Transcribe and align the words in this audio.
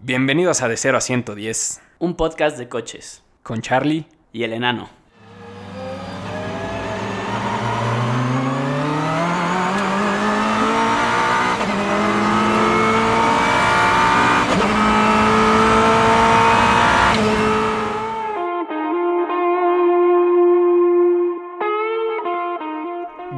Bienvenidos 0.00 0.62
a 0.62 0.68
De 0.68 0.76
0 0.76 0.98
a 0.98 1.00
110 1.00 1.80
Un 1.98 2.14
podcast 2.14 2.56
de 2.56 2.68
coches. 2.68 3.24
con 3.42 3.62
Charlie. 3.62 4.06
Y 4.32 4.44
el 4.44 4.52
enano. 4.52 4.88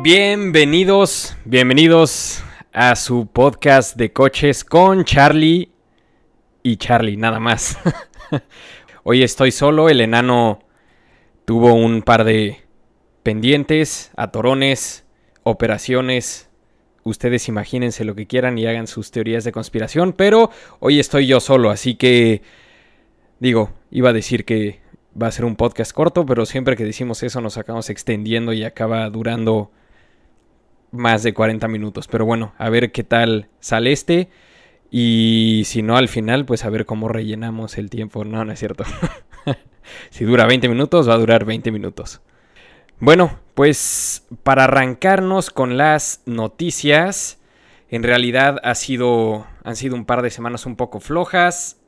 Bienvenidos, 0.03 1.37
bienvenidos 1.47 2.43
a 2.73 2.97
su 2.97 3.27
podcast 3.27 3.97
de 3.97 4.13
coches 4.13 4.63
con 4.63 5.05
Charlie 5.07 5.71
y 6.63 6.77
Charlie, 6.77 7.17
nada 7.17 7.41
más. 7.41 7.79
Hoy 9.03 9.23
estoy 9.23 9.51
solo, 9.51 9.89
el 9.89 10.01
enano 10.01 10.61
tuvo 11.45 11.75
un 11.75 12.03
par 12.03 12.25
de 12.25 12.59
pendientes, 13.23 14.11
atorones, 14.17 15.05
operaciones. 15.43 16.49
Ustedes 17.03 17.49
imagínense 17.49 18.05
lo 18.05 18.15
que 18.15 18.27
quieran 18.27 18.59
y 18.59 18.67
hagan 18.67 18.87
sus 18.87 19.11
teorías 19.11 19.45
de 19.45 19.53
conspiración, 19.53 20.13
pero 20.13 20.51
hoy 20.81 21.01
estoy 21.01 21.27
yo 21.27 21.41
solo, 21.41 21.71
así 21.71 21.95
que 21.95 22.43
digo, 23.39 23.73
iba 23.91 24.11
a 24.11 24.13
decir 24.13 24.45
que 24.45 24.81
va 25.21 25.29
a 25.29 25.33
ser 25.33 25.47
un 25.47 25.57
podcast 25.57 25.93
corto, 25.93 26.27
pero 26.27 26.47
siempre 26.47 26.77
que 26.77 26.85
decimos 26.85 27.23
eso 27.23 27.41
nos 27.41 27.57
acabamos 27.57 27.89
extendiendo 27.91 28.53
y 28.53 28.65
acaba 28.65 29.09
durando 29.09 29.71
más 30.91 31.23
de 31.23 31.33
40 31.35 31.69
minutos. 31.69 32.07
Pero 32.09 32.27
bueno, 32.27 32.53
a 32.59 32.69
ver 32.69 32.93
qué 32.93 33.03
tal 33.03 33.49
sale 33.61 33.93
este. 33.93 34.29
Y 34.91 35.63
si 35.67 35.83
no, 35.83 35.97
al 35.97 36.09
final, 36.09 36.45
pues 36.45 36.65
a 36.65 36.71
ver 36.71 36.85
cómo 36.85 37.09
rellenamos 37.09 37.79
el 37.79 37.91
tiempo. 37.91 38.25
No, 38.25 38.45
no 38.45 38.53
es 38.53 38.59
cierto. 38.59 38.85
si 40.11 40.25
dura 40.25 40.47
20 40.47 40.69
minutos, 40.69 41.09
va 41.09 41.15
a 41.15 41.19
durar 41.19 41.45
20 41.45 41.71
minutos. 41.71 42.21
Bueno, 42.99 43.39
pues 43.55 44.27
para 44.43 44.65
arrancarnos 44.65 45.51
con 45.51 45.79
las 45.79 46.23
noticias, 46.27 47.41
en 47.89 48.03
realidad 48.03 48.59
ha 48.63 48.75
sido, 48.75 49.47
han 49.65 49.77
sido 49.77 49.95
un 49.95 50.05
par 50.05 50.23
de 50.23 50.31
semanas 50.31 50.67
un 50.67 50.77
poco 50.77 51.01
flojas. 51.01 51.79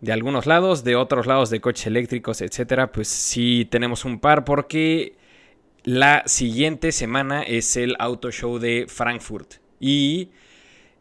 De 0.00 0.12
algunos 0.12 0.46
lados, 0.46 0.84
de 0.84 0.96
otros 0.96 1.26
lados 1.26 1.50
de 1.50 1.60
coches 1.60 1.86
eléctricos, 1.86 2.40
etcétera, 2.40 2.90
pues 2.90 3.08
sí 3.08 3.68
tenemos 3.70 4.04
un 4.04 4.18
par 4.18 4.44
porque 4.44 5.16
la 5.84 6.22
siguiente 6.26 6.92
semana 6.92 7.42
es 7.42 7.76
el 7.76 7.94
Auto 7.98 8.30
Show 8.30 8.58
de 8.58 8.86
Frankfurt. 8.88 9.54
Y 9.78 10.30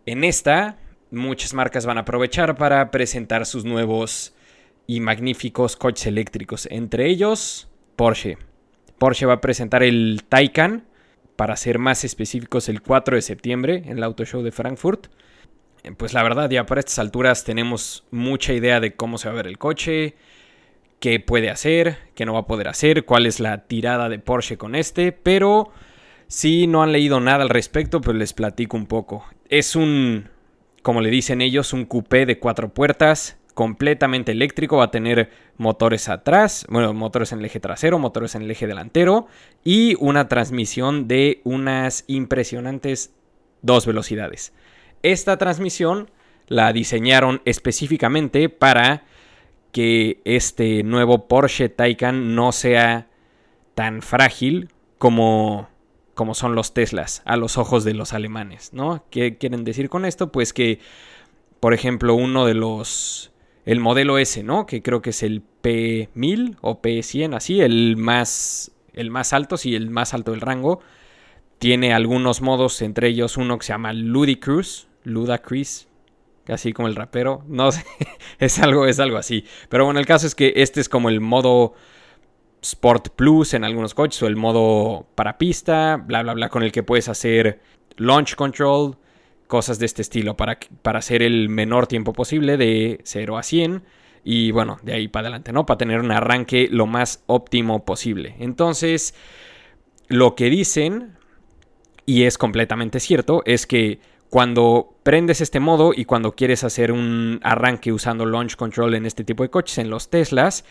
en 0.05 0.23
esta, 0.23 0.77
muchas 1.11 1.53
marcas 1.53 1.85
van 1.85 1.97
a 1.97 2.01
aprovechar 2.01 2.55
para 2.55 2.89
presentar 2.91 3.45
sus 3.45 3.65
nuevos 3.65 4.33
y 4.87 4.99
magníficos 4.99 5.75
coches 5.75 6.07
eléctricos. 6.07 6.67
Entre 6.71 7.07
ellos, 7.07 7.69
Porsche. 7.95 8.37
Porsche 8.97 9.25
va 9.25 9.33
a 9.33 9.41
presentar 9.41 9.83
el 9.83 10.23
Taycan, 10.27 10.85
para 11.41 11.55
ser 11.55 11.79
más 11.79 12.03
específicos, 12.03 12.69
el 12.69 12.83
4 12.83 13.15
de 13.15 13.21
septiembre 13.23 13.83
en 13.87 13.97
el 13.97 14.03
Auto 14.03 14.25
Show 14.25 14.43
de 14.43 14.51
Frankfurt. 14.51 15.07
Pues 15.97 16.13
la 16.13 16.21
verdad, 16.21 16.49
ya 16.51 16.67
para 16.67 16.79
estas 16.79 16.99
alturas 16.99 17.43
tenemos 17.43 18.05
mucha 18.11 18.53
idea 18.53 18.79
de 18.79 18.93
cómo 18.93 19.17
se 19.17 19.27
va 19.27 19.33
a 19.33 19.37
ver 19.37 19.47
el 19.47 19.57
coche, 19.57 20.13
qué 20.99 21.19
puede 21.19 21.49
hacer, 21.49 21.97
qué 22.13 22.25
no 22.27 22.33
va 22.33 22.41
a 22.41 22.45
poder 22.45 22.67
hacer, 22.67 23.05
cuál 23.05 23.25
es 23.25 23.39
la 23.39 23.65
tirada 23.65 24.07
de 24.07 24.19
Porsche 24.19 24.57
con 24.57 24.75
este, 24.75 25.11
pero 25.11 25.71
si 26.27 26.67
no 26.67 26.83
han 26.83 26.91
leído 26.91 27.19
nada 27.19 27.41
al 27.41 27.49
respecto, 27.49 28.01
pues 28.01 28.15
les 28.15 28.33
platico 28.33 28.77
un 28.77 28.85
poco. 28.85 29.25
Es 29.49 29.75
un, 29.75 30.29
como 30.81 31.01
le 31.01 31.09
dicen 31.09 31.41
ellos, 31.41 31.73
un 31.73 31.85
coupé 31.85 32.25
de 32.25 32.39
cuatro 32.39 32.73
puertas, 32.73 33.37
completamente 33.53 34.31
eléctrico, 34.31 34.77
va 34.77 34.85
a 34.85 34.91
tener 34.91 35.29
motores 35.57 36.09
atrás, 36.09 36.65
bueno, 36.69 36.93
motores 36.93 37.31
en 37.31 37.39
el 37.39 37.45
eje 37.45 37.59
trasero, 37.59 37.99
motores 37.99 38.35
en 38.35 38.43
el 38.43 38.51
eje 38.51 38.67
delantero 38.67 39.27
y 39.63 39.95
una 39.99 40.27
transmisión 40.27 41.07
de 41.07 41.41
unas 41.43 42.03
impresionantes 42.07 43.13
dos 43.61 43.85
velocidades. 43.85 44.53
Esta 45.03 45.37
transmisión 45.37 46.09
la 46.47 46.73
diseñaron 46.73 47.41
específicamente 47.45 48.49
para 48.49 49.03
que 49.71 50.21
este 50.25 50.83
nuevo 50.83 51.27
Porsche 51.27 51.69
Taycan 51.69 52.35
no 52.35 52.51
sea 52.51 53.07
tan 53.75 54.01
frágil 54.01 54.69
como, 54.97 55.69
como 56.21 56.35
son 56.35 56.53
los 56.53 56.75
Teslas 56.75 57.23
a 57.25 57.35
los 57.35 57.57
ojos 57.57 57.83
de 57.83 57.95
los 57.95 58.13
alemanes, 58.13 58.73
¿no? 58.73 59.03
¿Qué 59.09 59.39
quieren 59.39 59.63
decir 59.63 59.89
con 59.89 60.05
esto? 60.05 60.31
Pues 60.31 60.53
que, 60.53 60.77
por 61.59 61.73
ejemplo, 61.73 62.13
uno 62.13 62.45
de 62.45 62.53
los... 62.53 63.31
El 63.65 63.79
modelo 63.79 64.19
S, 64.19 64.43
¿no? 64.43 64.67
Que 64.67 64.83
creo 64.83 65.01
que 65.01 65.09
es 65.09 65.23
el 65.23 65.41
P1000 65.63 66.57
o 66.61 66.79
P100, 66.79 67.35
así, 67.35 67.59
el 67.59 67.97
más, 67.97 68.71
el 68.93 69.09
más 69.09 69.33
alto, 69.33 69.57
sí, 69.57 69.73
el 69.73 69.89
más 69.89 70.13
alto 70.13 70.29
del 70.29 70.41
rango. 70.41 70.81
Tiene 71.57 71.91
algunos 71.91 72.43
modos, 72.43 72.83
entre 72.83 73.07
ellos 73.07 73.35
uno 73.35 73.57
que 73.57 73.65
se 73.65 73.73
llama 73.73 73.91
Ludicruz, 73.91 74.89
Ludacris, 75.03 75.87
así 76.49 76.71
como 76.71 76.87
el 76.87 76.95
rapero. 76.95 77.43
No 77.47 77.71
sé, 77.71 77.83
es 78.37 78.59
algo, 78.59 78.85
es 78.85 78.99
algo 78.99 79.17
así. 79.17 79.43
Pero 79.69 79.85
bueno, 79.85 79.99
el 79.99 80.05
caso 80.05 80.27
es 80.27 80.35
que 80.35 80.53
este 80.57 80.81
es 80.81 80.87
como 80.87 81.09
el 81.09 81.19
modo 81.19 81.73
Sport 82.61 83.09
Plus 83.15 83.53
en 83.53 83.63
algunos 83.63 83.93
coches 83.93 84.21
o 84.23 84.27
el 84.27 84.35
modo 84.35 85.07
para 85.15 85.37
pista, 85.37 85.97
bla, 85.97 86.21
bla, 86.23 86.33
bla, 86.33 86.49
con 86.49 86.63
el 86.63 86.71
que 86.71 86.83
puedes 86.83 87.09
hacer 87.09 87.59
launch 87.97 88.35
control, 88.35 88.97
cosas 89.47 89.79
de 89.79 89.85
este 89.85 90.01
estilo 90.01 90.37
para, 90.37 90.59
para 90.81 90.99
hacer 90.99 91.23
el 91.23 91.49
menor 91.49 91.87
tiempo 91.87 92.13
posible 92.13 92.57
de 92.57 93.01
0 93.03 93.37
a 93.37 93.43
100 93.43 93.83
y 94.23 94.51
bueno, 94.51 94.79
de 94.83 94.93
ahí 94.93 95.07
para 95.07 95.27
adelante, 95.27 95.51
¿no? 95.51 95.65
Para 95.65 95.79
tener 95.79 95.99
un 95.99 96.11
arranque 96.11 96.67
lo 96.71 96.85
más 96.85 97.23
óptimo 97.25 97.83
posible. 97.83 98.35
Entonces, 98.39 99.15
lo 100.07 100.35
que 100.35 100.49
dicen, 100.49 101.17
y 102.05 102.23
es 102.23 102.37
completamente 102.37 102.99
cierto, 102.99 103.41
es 103.45 103.65
que 103.65 103.99
cuando 104.29 104.95
prendes 105.03 105.41
este 105.41 105.59
modo 105.59 105.91
y 105.95 106.05
cuando 106.05 106.35
quieres 106.35 106.63
hacer 106.63 106.91
un 106.91 107.39
arranque 107.43 107.91
usando 107.91 108.25
launch 108.25 108.55
control 108.55 108.93
en 108.95 109.05
este 109.05 109.23
tipo 109.23 109.43
de 109.43 109.49
coches, 109.49 109.77
en 109.79 109.89
los 109.89 110.09
Teslas, 110.09 110.63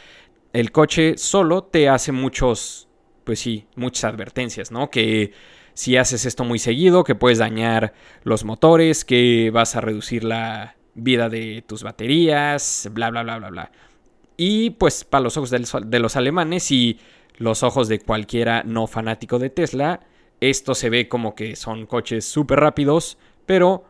el 0.52 0.72
coche 0.72 1.16
solo 1.16 1.64
te 1.64 1.88
hace 1.88 2.12
muchos, 2.12 2.88
pues 3.24 3.40
sí, 3.40 3.66
muchas 3.76 4.04
advertencias, 4.04 4.70
¿no? 4.70 4.90
Que 4.90 5.32
si 5.74 5.96
haces 5.96 6.26
esto 6.26 6.44
muy 6.44 6.58
seguido, 6.58 7.04
que 7.04 7.14
puedes 7.14 7.38
dañar 7.38 7.94
los 8.22 8.44
motores, 8.44 9.04
que 9.04 9.50
vas 9.52 9.76
a 9.76 9.80
reducir 9.80 10.24
la 10.24 10.76
vida 10.94 11.28
de 11.28 11.62
tus 11.66 11.82
baterías, 11.82 12.88
bla, 12.92 13.10
bla, 13.10 13.22
bla, 13.22 13.38
bla, 13.38 13.50
bla. 13.50 13.72
Y 14.36 14.70
pues 14.70 15.04
para 15.04 15.22
los 15.22 15.36
ojos 15.36 15.50
de 15.50 15.98
los 15.98 16.16
alemanes 16.16 16.70
y 16.70 16.98
los 17.36 17.62
ojos 17.62 17.88
de 17.88 18.00
cualquiera 18.00 18.62
no 18.64 18.86
fanático 18.86 19.38
de 19.38 19.50
Tesla, 19.50 20.00
esto 20.40 20.74
se 20.74 20.90
ve 20.90 21.08
como 21.08 21.34
que 21.34 21.56
son 21.56 21.86
coches 21.86 22.24
súper 22.24 22.60
rápidos, 22.60 23.18
pero 23.46 23.84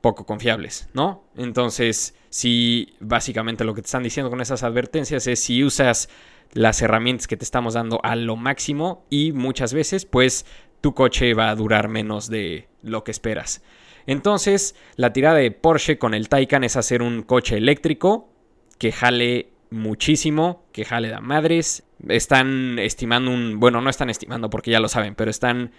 poco 0.00 0.26
confiables, 0.26 0.88
¿no? 0.92 1.24
Entonces, 1.36 2.14
si 2.36 2.92
básicamente 3.00 3.64
lo 3.64 3.72
que 3.72 3.80
te 3.80 3.86
están 3.86 4.02
diciendo 4.02 4.28
con 4.28 4.42
esas 4.42 4.62
advertencias 4.62 5.26
es 5.26 5.40
si 5.40 5.64
usas 5.64 6.10
las 6.52 6.82
herramientas 6.82 7.26
que 7.26 7.38
te 7.38 7.44
estamos 7.44 7.72
dando 7.72 7.98
a 8.02 8.14
lo 8.14 8.36
máximo 8.36 9.06
y 9.08 9.32
muchas 9.32 9.72
veces, 9.72 10.04
pues 10.04 10.44
tu 10.82 10.92
coche 10.92 11.32
va 11.32 11.48
a 11.48 11.54
durar 11.54 11.88
menos 11.88 12.28
de 12.28 12.68
lo 12.82 13.04
que 13.04 13.10
esperas. 13.10 13.62
Entonces, 14.06 14.74
la 14.96 15.14
tirada 15.14 15.36
de 15.38 15.50
Porsche 15.50 15.96
con 15.96 16.12
el 16.12 16.28
Taycan 16.28 16.62
es 16.62 16.76
hacer 16.76 17.00
un 17.00 17.22
coche 17.22 17.56
eléctrico 17.56 18.28
que 18.76 18.92
jale 18.92 19.48
muchísimo, 19.70 20.66
que 20.72 20.84
jale 20.84 21.08
de 21.08 21.18
madres. 21.20 21.84
Están 22.06 22.78
estimando 22.78 23.30
un, 23.30 23.60
bueno, 23.60 23.80
no 23.80 23.88
están 23.88 24.10
estimando 24.10 24.50
porque 24.50 24.72
ya 24.72 24.80
lo 24.80 24.88
saben, 24.88 25.14
pero 25.14 25.30
están 25.30 25.72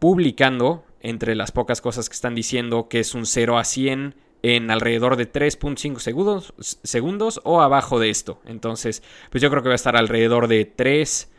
publicando 0.00 0.84
entre 0.98 1.36
las 1.36 1.52
pocas 1.52 1.80
cosas 1.80 2.08
que 2.08 2.16
están 2.16 2.34
diciendo 2.34 2.88
que 2.88 2.98
es 2.98 3.14
un 3.14 3.24
0 3.24 3.56
a 3.56 3.62
100 3.62 4.16
en 4.42 4.70
alrededor 4.70 5.16
de 5.16 5.30
3.5 5.30 5.98
segundos, 5.98 6.54
segundos 6.58 7.40
o 7.44 7.60
abajo 7.60 8.00
de 8.00 8.10
esto. 8.10 8.40
Entonces, 8.44 9.02
pues 9.30 9.40
yo 9.40 9.50
creo 9.50 9.62
que 9.62 9.68
va 9.68 9.74
a 9.74 9.76
estar 9.76 9.96
alrededor 9.96 10.48
de 10.48 10.64
3, 10.64 11.30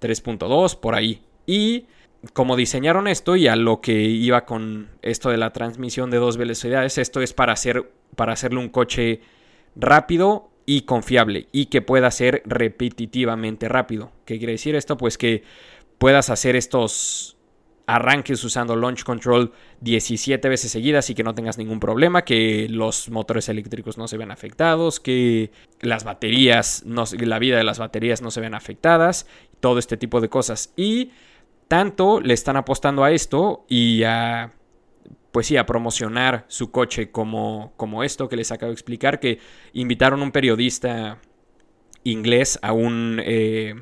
3.2 0.00 0.78
por 0.78 0.94
ahí. 0.94 1.22
Y 1.46 1.86
como 2.34 2.56
diseñaron 2.56 3.08
esto 3.08 3.36
y 3.36 3.48
a 3.48 3.56
lo 3.56 3.80
que 3.80 4.02
iba 4.02 4.44
con 4.44 4.90
esto 5.00 5.30
de 5.30 5.38
la 5.38 5.52
transmisión 5.52 6.10
de 6.10 6.18
dos 6.18 6.36
velocidades, 6.36 6.98
esto 6.98 7.22
es 7.22 7.32
para 7.32 7.54
hacer 7.54 7.90
para 8.16 8.32
hacerle 8.32 8.58
un 8.58 8.68
coche 8.68 9.20
rápido 9.76 10.50
y 10.66 10.82
confiable 10.82 11.48
y 11.52 11.66
que 11.66 11.80
pueda 11.80 12.10
ser 12.10 12.42
repetitivamente 12.44 13.68
rápido. 13.68 14.12
¿Qué 14.24 14.38
quiere 14.38 14.52
decir 14.52 14.74
esto? 14.74 14.96
Pues 14.96 15.16
que 15.16 15.42
puedas 15.98 16.28
hacer 16.30 16.56
estos 16.56 17.36
arranques 17.94 18.44
usando 18.44 18.76
launch 18.76 19.02
control 19.02 19.52
17 19.80 20.48
veces 20.48 20.70
seguidas 20.70 21.10
y 21.10 21.14
que 21.14 21.24
no 21.24 21.34
tengas 21.34 21.58
ningún 21.58 21.80
problema, 21.80 22.24
que 22.24 22.68
los 22.70 23.10
motores 23.10 23.48
eléctricos 23.48 23.98
no 23.98 24.06
se 24.06 24.16
vean 24.16 24.30
afectados, 24.30 25.00
que 25.00 25.50
las 25.80 26.04
baterías, 26.04 26.84
la 26.86 27.38
vida 27.38 27.56
de 27.56 27.64
las 27.64 27.78
baterías 27.80 28.22
no 28.22 28.30
se 28.30 28.40
vean 28.40 28.54
afectadas, 28.54 29.26
todo 29.58 29.78
este 29.78 29.96
tipo 29.96 30.20
de 30.20 30.28
cosas. 30.28 30.72
Y 30.76 31.10
tanto 31.66 32.20
le 32.20 32.34
están 32.34 32.56
apostando 32.56 33.02
a 33.02 33.10
esto 33.10 33.64
y 33.68 34.04
a 34.04 34.54
pues 35.32 35.46
sí, 35.46 35.56
a 35.56 35.66
promocionar 35.66 36.44
su 36.48 36.72
coche 36.72 37.12
como, 37.12 37.72
como 37.76 38.02
esto 38.02 38.28
que 38.28 38.36
les 38.36 38.50
acabo 38.50 38.70
de 38.70 38.74
explicar, 38.74 39.20
que 39.20 39.38
invitaron 39.72 40.22
un 40.22 40.32
periodista 40.32 41.20
inglés 42.02 42.58
a 42.62 42.72
un, 42.72 43.20
eh, 43.24 43.74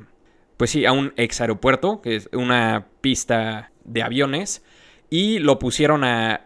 pues 0.59 0.73
sí, 0.73 0.85
a 0.85 0.93
un 0.93 1.15
ex 1.17 1.41
aeropuerto, 1.41 2.03
que 2.03 2.17
es 2.17 2.29
una 2.33 2.89
pista 3.01 3.71
de 3.85 4.03
aviones, 4.03 4.63
y 5.09 5.39
lo 5.39 5.59
pusieron 5.59 6.05
a, 6.05 6.45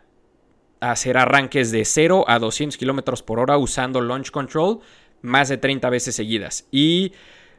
hacer 0.80 1.16
arranques 1.16 1.70
de 1.70 1.84
0 1.84 2.24
a 2.26 2.40
200 2.40 2.76
kilómetros 2.76 3.22
por 3.22 3.38
hora 3.38 3.56
usando 3.56 4.00
launch 4.00 4.32
control 4.32 4.80
más 5.22 5.48
de 5.48 5.56
30 5.56 5.88
veces 5.90 6.16
seguidas. 6.16 6.66
Y 6.72 7.12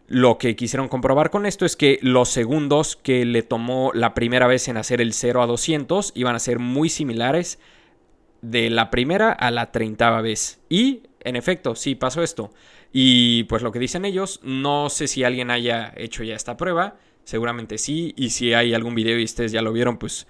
lo 0.07 0.37
que 0.37 0.57
quisieron 0.57 0.89
comprobar 0.89 1.29
con 1.29 1.45
esto 1.45 1.65
es 1.65 1.77
que 1.77 1.99
los 2.01 2.27
segundos 2.27 2.97
que 2.97 3.23
le 3.23 3.41
tomó 3.41 3.91
la 3.93 4.13
primera 4.13 4.45
vez 4.45 4.67
en 4.67 4.75
hacer 4.75 4.99
el 4.99 5.13
0 5.13 5.41
a 5.41 5.47
200 5.47 6.11
iban 6.15 6.35
a 6.35 6.39
ser 6.39 6.59
muy 6.59 6.89
similares 6.89 7.59
de 8.41 8.69
la 8.69 8.89
primera 8.91 9.31
a 9.31 9.51
la 9.51 9.71
treintava 9.71 10.21
vez. 10.21 10.59
Y, 10.67 11.03
en 11.21 11.37
efecto, 11.37 11.75
sí 11.75 11.95
pasó 11.95 12.23
esto. 12.23 12.51
Y 12.95 13.45
pues 13.45 13.63
lo 13.63 13.71
que 13.71 13.79
dicen 13.79 14.05
ellos, 14.05 14.39
no 14.43 14.89
sé 14.89 15.07
si 15.07 15.23
alguien 15.23 15.49
haya 15.49 15.91
hecho 15.97 16.23
ya 16.23 16.35
esta 16.35 16.55
prueba, 16.55 16.99
seguramente 17.23 17.79
sí. 17.79 18.13
Y 18.15 18.29
si 18.29 18.53
hay 18.53 18.75
algún 18.75 18.93
video 18.93 19.19
y 19.19 19.23
ustedes 19.23 19.51
ya 19.51 19.63
lo 19.63 19.73
vieron, 19.73 19.97
pues 19.97 20.27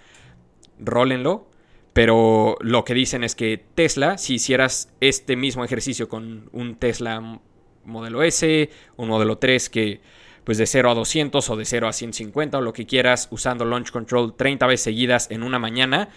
rólenlo. 0.80 1.50
Pero 1.92 2.58
lo 2.62 2.86
que 2.86 2.94
dicen 2.94 3.24
es 3.24 3.36
que 3.36 3.64
Tesla, 3.76 4.18
si 4.18 4.36
hicieras 4.36 4.92
este 5.02 5.36
mismo 5.36 5.64
ejercicio 5.66 6.08
con 6.08 6.50
un 6.54 6.76
Tesla 6.76 7.40
modelo 7.84 8.24
S, 8.24 8.70
un 8.96 9.10
modelo 9.10 9.38
3 9.38 9.70
que 9.70 10.02
pues 10.46 10.58
de 10.58 10.66
0 10.66 10.92
a 10.92 10.94
200 10.94 11.50
o 11.50 11.56
de 11.56 11.66
0 11.66 11.88
a 11.88 11.94
150 11.94 12.58
o 12.58 12.62
lo 12.62 12.74
que 12.74 12.86
quieras 12.86 13.28
usando 13.32 13.66
Launch 13.66 13.92
Control 13.92 14.36
30 14.36 14.66
veces 14.68 14.84
seguidas 14.84 15.30
en 15.32 15.44
una 15.44 15.60
mañana, 15.60 16.10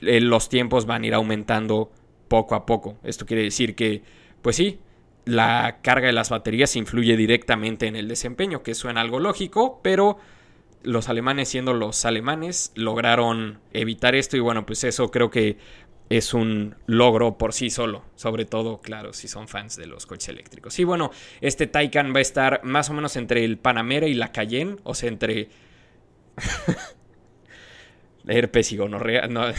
eh, 0.00 0.20
los 0.20 0.48
tiempos 0.48 0.86
van 0.86 1.02
a 1.02 1.06
ir 1.08 1.14
aumentando 1.14 1.90
poco 2.28 2.54
a 2.54 2.66
poco. 2.66 2.98
Esto 3.02 3.26
quiere 3.26 3.42
decir 3.42 3.74
que, 3.74 4.02
pues 4.42 4.56
sí, 4.56 4.78
la 5.28 5.80
carga 5.82 6.06
de 6.06 6.14
las 6.14 6.30
baterías 6.30 6.74
influye 6.74 7.14
directamente 7.14 7.86
en 7.86 7.96
el 7.96 8.08
desempeño, 8.08 8.62
que 8.62 8.74
suena 8.74 9.02
algo 9.02 9.20
lógico, 9.20 9.78
pero 9.82 10.16
los 10.82 11.10
alemanes 11.10 11.50
siendo 11.50 11.74
los 11.74 12.06
alemanes 12.06 12.72
lograron 12.76 13.58
evitar 13.74 14.14
esto 14.14 14.38
y 14.38 14.40
bueno, 14.40 14.64
pues 14.64 14.84
eso 14.84 15.10
creo 15.10 15.30
que 15.30 15.58
es 16.08 16.32
un 16.32 16.76
logro 16.86 17.36
por 17.36 17.52
sí 17.52 17.68
solo, 17.68 18.04
sobre 18.14 18.46
todo, 18.46 18.80
claro, 18.80 19.12
si 19.12 19.28
son 19.28 19.48
fans 19.48 19.76
de 19.76 19.86
los 19.86 20.06
coches 20.06 20.30
eléctricos. 20.30 20.78
Y 20.78 20.84
bueno, 20.84 21.10
este 21.42 21.66
Taycan 21.66 22.14
va 22.14 22.20
a 22.20 22.22
estar 22.22 22.64
más 22.64 22.88
o 22.88 22.94
menos 22.94 23.14
entre 23.16 23.44
el 23.44 23.58
Panamera 23.58 24.06
y 24.06 24.14
la 24.14 24.32
Cayenne, 24.32 24.78
o 24.84 24.94
sea, 24.94 25.10
entre 25.10 25.50
herpes 28.26 28.72
y 28.72 28.78
gonorrea, 28.78 29.26
no. 29.26 29.44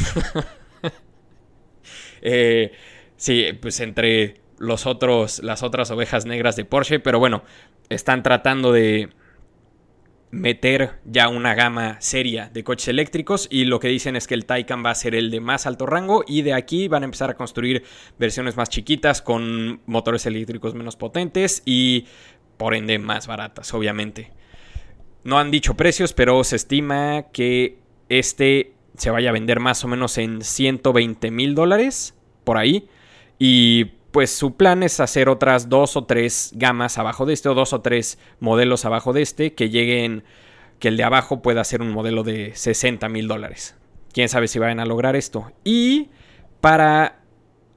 eh, 2.23 2.71
sí, 3.17 3.45
pues 3.61 3.79
entre 3.81 4.48
los 4.59 4.85
otros, 4.85 5.41
las 5.41 5.63
otras 5.63 5.89
ovejas 5.89 6.25
negras 6.25 6.55
de 6.55 6.65
Porsche, 6.65 6.99
pero 6.99 7.17
bueno, 7.17 7.43
están 7.89 8.21
tratando 8.21 8.71
de 8.71 9.09
meter 10.31 10.99
ya 11.05 11.27
una 11.27 11.55
gama 11.55 11.99
seria 12.01 12.49
de 12.49 12.63
coches 12.63 12.89
eléctricos 12.89 13.47
y 13.49 13.65
lo 13.65 13.79
que 13.79 13.87
dicen 13.87 14.15
es 14.15 14.27
que 14.27 14.35
el 14.35 14.45
Taycan 14.45 14.85
va 14.85 14.91
a 14.91 14.95
ser 14.95 15.15
el 15.15 15.31
de 15.31 15.39
más 15.39 15.65
alto 15.65 15.87
rango 15.87 16.23
y 16.27 16.43
de 16.43 16.53
aquí 16.53 16.87
van 16.87 17.01
a 17.01 17.05
empezar 17.05 17.31
a 17.31 17.33
construir 17.33 17.83
versiones 18.19 18.55
más 18.55 18.69
chiquitas 18.69 19.23
con 19.23 19.81
motores 19.87 20.25
eléctricos 20.27 20.75
menos 20.75 20.95
potentes 20.97 21.63
y 21.65 22.05
por 22.57 22.75
ende 22.75 22.99
más 22.99 23.25
baratas, 23.25 23.73
obviamente. 23.73 24.31
No 25.23 25.39
han 25.39 25.51
dicho 25.51 25.75
precios, 25.75 26.13
pero 26.13 26.43
se 26.43 26.57
estima 26.57 27.27
que 27.31 27.79
este 28.09 28.73
se 28.95 29.09
vaya 29.09 29.29
a 29.29 29.33
vender 29.33 29.59
más 29.59 29.83
o 29.83 29.87
menos 29.87 30.17
en 30.17 30.41
120 30.41 31.31
mil 31.31 31.55
dólares 31.55 32.15
por 32.43 32.57
ahí 32.57 32.87
y 33.39 33.91
pues 34.11 34.31
su 34.31 34.55
plan 34.55 34.83
es 34.83 34.99
hacer 34.99 35.29
otras 35.29 35.69
dos 35.69 35.95
o 35.95 36.05
tres 36.05 36.51
gamas 36.55 36.97
abajo 36.97 37.25
de 37.25 37.33
este 37.33 37.49
o 37.49 37.53
dos 37.53 37.73
o 37.73 37.81
tres 37.81 38.17
modelos 38.39 38.85
abajo 38.85 39.13
de 39.13 39.21
este 39.21 39.53
que 39.53 39.69
lleguen, 39.69 40.23
que 40.79 40.87
el 40.87 40.97
de 40.97 41.03
abajo 41.03 41.41
pueda 41.41 41.63
ser 41.63 41.81
un 41.81 41.91
modelo 41.91 42.23
de 42.23 42.53
60 42.55 43.07
mil 43.09 43.27
dólares. 43.27 43.75
Quién 44.11 44.29
sabe 44.29 44.47
si 44.47 44.57
vayan 44.57 44.79
a 44.79 44.85
lograr 44.85 45.15
esto. 45.15 45.51
Y 45.63 46.09
para 46.61 47.19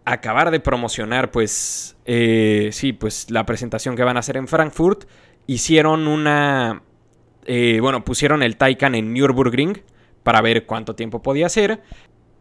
acabar 0.05 0.51
de 0.51 0.61
promocionar, 0.61 1.31
pues, 1.31 1.97
eh, 2.07 2.71
sí, 2.73 2.93
pues 2.93 3.31
la 3.31 3.45
presentación 3.47 3.97
que 3.97 4.05
van 4.05 4.17
a 4.17 4.21
hacer 4.21 4.37
en 4.37 4.49
Frankfurt, 4.49 5.05
hicieron 5.47 6.09
una, 6.09 6.83
eh, 7.45 7.79
bueno, 7.81 8.05
pusieron 8.05 8.43
el 8.43 8.57
Taycan 8.57 8.95
en 8.95 9.13
Nürburgring 9.13 9.83
para 10.23 10.41
ver 10.41 10.67
cuánto 10.67 10.95
tiempo 10.95 11.23
podía 11.23 11.47
hacer. 11.47 11.83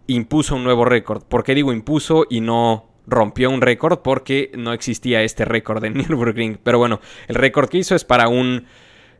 Impuso 0.07 0.55
un 0.55 0.63
nuevo 0.63 0.85
récord. 0.85 1.23
¿Por 1.23 1.43
qué 1.43 1.53
digo 1.55 1.73
impuso 1.73 2.25
y 2.29 2.41
no 2.41 2.90
rompió 3.07 3.49
un 3.49 3.61
récord 3.61 3.99
porque 3.99 4.51
no 4.55 4.73
existía 4.73 5.23
este 5.23 5.45
récord 5.45 5.83
en 5.83 5.93
Nürburgring. 5.97 6.59
Pero 6.63 6.77
bueno, 6.77 7.01
el 7.27 7.35
récord 7.35 7.69
que 7.69 7.79
hizo 7.79 7.95
es 7.95 8.05
para 8.05 8.27
un 8.27 8.65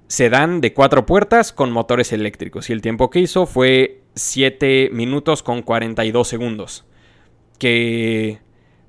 sedán 0.08 0.60
de 0.60 0.74
cuatro 0.74 1.06
puertas 1.06 1.54
con 1.54 1.72
motores 1.72 2.12
eléctricos. 2.12 2.70
Y 2.70 2.74
el 2.74 2.82
tiempo 2.82 3.10
que 3.10 3.20
hizo 3.20 3.46
fue 3.46 4.02
7 4.16 4.90
minutos 4.92 5.44
con 5.44 5.62
42 5.62 6.28
segundos. 6.28 6.86
Que, 7.58 8.40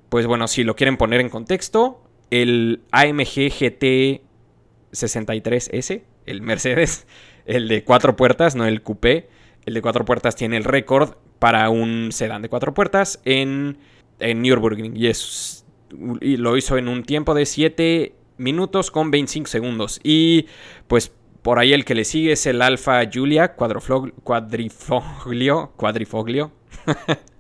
pues 0.08 0.26
bueno, 0.26 0.48
si 0.48 0.64
lo 0.64 0.74
quieren 0.74 0.96
poner 0.96 1.20
en 1.20 1.28
contexto, 1.28 2.02
el 2.30 2.82
AMG 2.90 3.50
GT 3.50 4.22
63S, 4.92 6.02
el 6.26 6.42
Mercedes, 6.42 7.06
el 7.46 7.68
de 7.68 7.84
cuatro 7.84 8.16
puertas, 8.16 8.56
no 8.56 8.66
el 8.66 8.82
coupé, 8.82 9.28
el 9.64 9.74
de 9.74 9.82
cuatro 9.82 10.04
puertas 10.04 10.36
tiene 10.36 10.56
el 10.56 10.64
récord 10.64 11.14
para 11.38 11.68
un 11.70 12.10
sedán 12.12 12.42
de 12.42 12.48
cuatro 12.48 12.74
puertas 12.74 13.20
en 13.24 13.78
en 14.18 14.42
Nürburgring 14.42 14.96
y, 14.96 15.08
es, 15.08 15.64
y 16.20 16.36
lo 16.36 16.56
hizo 16.56 16.76
en 16.76 16.88
un 16.88 17.04
tiempo 17.04 17.34
de 17.34 17.46
7 17.46 18.14
minutos 18.38 18.90
con 18.90 19.10
25 19.10 19.48
segundos. 19.48 20.00
Y 20.02 20.46
pues 20.88 21.12
por 21.42 21.58
ahí 21.58 21.72
el 21.72 21.84
que 21.84 21.94
le 21.94 22.04
sigue 22.04 22.32
es 22.32 22.46
el 22.46 22.62
Alfa 22.62 23.02
Giulia 23.04 23.54
Quadrifoglio, 23.54 25.72
Quadrifoglio 25.76 26.52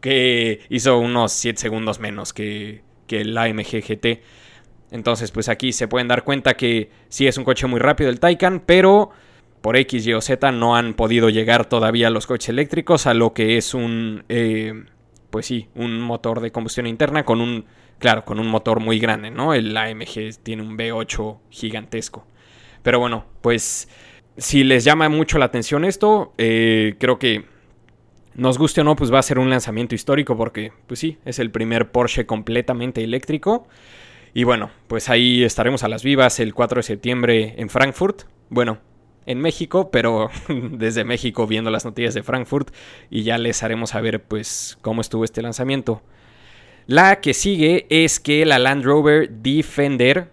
que 0.00 0.60
hizo 0.68 0.98
unos 0.98 1.32
7 1.32 1.60
segundos 1.60 2.00
menos 2.00 2.32
que, 2.32 2.82
que 3.06 3.20
el 3.20 3.36
AMG 3.36 3.82
GT. 3.86 4.22
Entonces, 4.90 5.30
pues 5.30 5.48
aquí 5.48 5.72
se 5.72 5.86
pueden 5.86 6.08
dar 6.08 6.24
cuenta 6.24 6.56
que 6.56 6.90
sí 7.08 7.26
es 7.26 7.36
un 7.36 7.44
coche 7.44 7.66
muy 7.66 7.78
rápido 7.78 8.10
el 8.10 8.20
Taycan, 8.20 8.60
pero 8.60 9.10
por 9.60 9.76
X, 9.76 10.06
Y 10.06 10.14
o 10.14 10.20
Z 10.20 10.50
no 10.52 10.76
han 10.76 10.94
podido 10.94 11.28
llegar 11.28 11.66
todavía 11.66 12.10
los 12.10 12.26
coches 12.26 12.50
eléctricos 12.50 13.06
a 13.06 13.14
lo 13.14 13.34
que 13.34 13.56
es 13.56 13.74
un... 13.74 14.24
Eh, 14.28 14.84
pues 15.30 15.46
sí, 15.46 15.68
un 15.74 16.00
motor 16.00 16.40
de 16.40 16.50
combustión 16.50 16.86
interna 16.86 17.24
con 17.24 17.40
un, 17.40 17.66
claro, 17.98 18.24
con 18.24 18.40
un 18.40 18.48
motor 18.48 18.80
muy 18.80 18.98
grande, 18.98 19.30
¿no? 19.30 19.54
El 19.54 19.76
AMG 19.76 20.42
tiene 20.42 20.62
un 20.62 20.76
V8 20.76 21.38
gigantesco. 21.50 22.26
Pero 22.82 23.00
bueno, 23.00 23.26
pues 23.40 23.88
si 24.36 24.64
les 24.64 24.84
llama 24.84 25.08
mucho 25.08 25.38
la 25.38 25.46
atención 25.46 25.84
esto, 25.84 26.32
eh, 26.38 26.94
creo 26.98 27.18
que 27.18 27.44
nos 28.34 28.56
guste 28.56 28.82
o 28.82 28.84
no, 28.84 28.94
pues 28.94 29.12
va 29.12 29.18
a 29.18 29.22
ser 29.22 29.38
un 29.38 29.50
lanzamiento 29.50 29.94
histórico 29.94 30.36
porque, 30.36 30.72
pues 30.86 31.00
sí, 31.00 31.18
es 31.24 31.40
el 31.40 31.50
primer 31.50 31.90
Porsche 31.90 32.24
completamente 32.24 33.02
eléctrico. 33.02 33.66
Y 34.32 34.44
bueno, 34.44 34.70
pues 34.86 35.08
ahí 35.08 35.42
estaremos 35.42 35.82
a 35.82 35.88
las 35.88 36.04
vivas 36.04 36.38
el 36.38 36.54
4 36.54 36.78
de 36.78 36.82
septiembre 36.84 37.54
en 37.58 37.68
Frankfurt. 37.68 38.22
Bueno, 38.48 38.78
en 39.28 39.40
México, 39.40 39.90
pero 39.90 40.30
desde 40.48 41.04
México 41.04 41.46
viendo 41.46 41.70
las 41.70 41.84
noticias 41.84 42.14
de 42.14 42.22
Frankfurt 42.22 42.74
y 43.10 43.22
ya 43.22 43.36
les 43.36 43.62
haremos 43.62 43.90
saber 43.90 44.24
pues 44.24 44.78
cómo 44.80 45.02
estuvo 45.02 45.22
este 45.22 45.42
lanzamiento. 45.42 46.02
La 46.86 47.20
que 47.20 47.34
sigue 47.34 47.86
es 47.90 48.20
que 48.20 48.46
la 48.46 48.58
Land 48.58 48.84
Rover 48.84 49.28
Defender, 49.28 50.30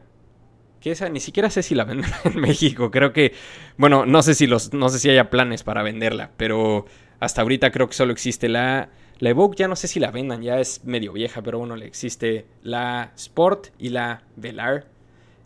que 0.79 0.91
esa 0.91 1.09
ni 1.09 1.19
siquiera 1.19 1.49
sé 1.49 1.61
si 1.61 1.75
la 1.75 1.83
venden 1.83 2.09
en 2.23 2.39
México, 2.39 2.89
creo 2.89 3.11
que, 3.11 3.33
bueno, 3.75 4.05
no 4.05 4.23
sé 4.23 4.33
si 4.33 4.47
los, 4.47 4.73
no 4.73 4.87
sé 4.87 4.99
si 4.99 5.09
haya 5.09 5.29
planes 5.29 5.63
para 5.63 5.83
venderla, 5.83 6.31
pero 6.37 6.85
hasta 7.19 7.41
ahorita 7.41 7.71
creo 7.71 7.89
que 7.89 7.95
solo 7.95 8.13
existe 8.13 8.47
la, 8.47 8.87
la 9.19 9.29
Evoque, 9.29 9.57
ya 9.57 9.67
no 9.67 9.75
sé 9.75 9.89
si 9.89 9.99
la 9.99 10.11
vendan, 10.11 10.41
ya 10.41 10.61
es 10.61 10.85
medio 10.85 11.11
vieja, 11.11 11.41
pero 11.41 11.59
bueno, 11.59 11.75
le 11.75 11.85
existe 11.85 12.45
la 12.63 13.11
Sport 13.17 13.67
y 13.77 13.89
la 13.89 14.23
Velar. 14.37 14.87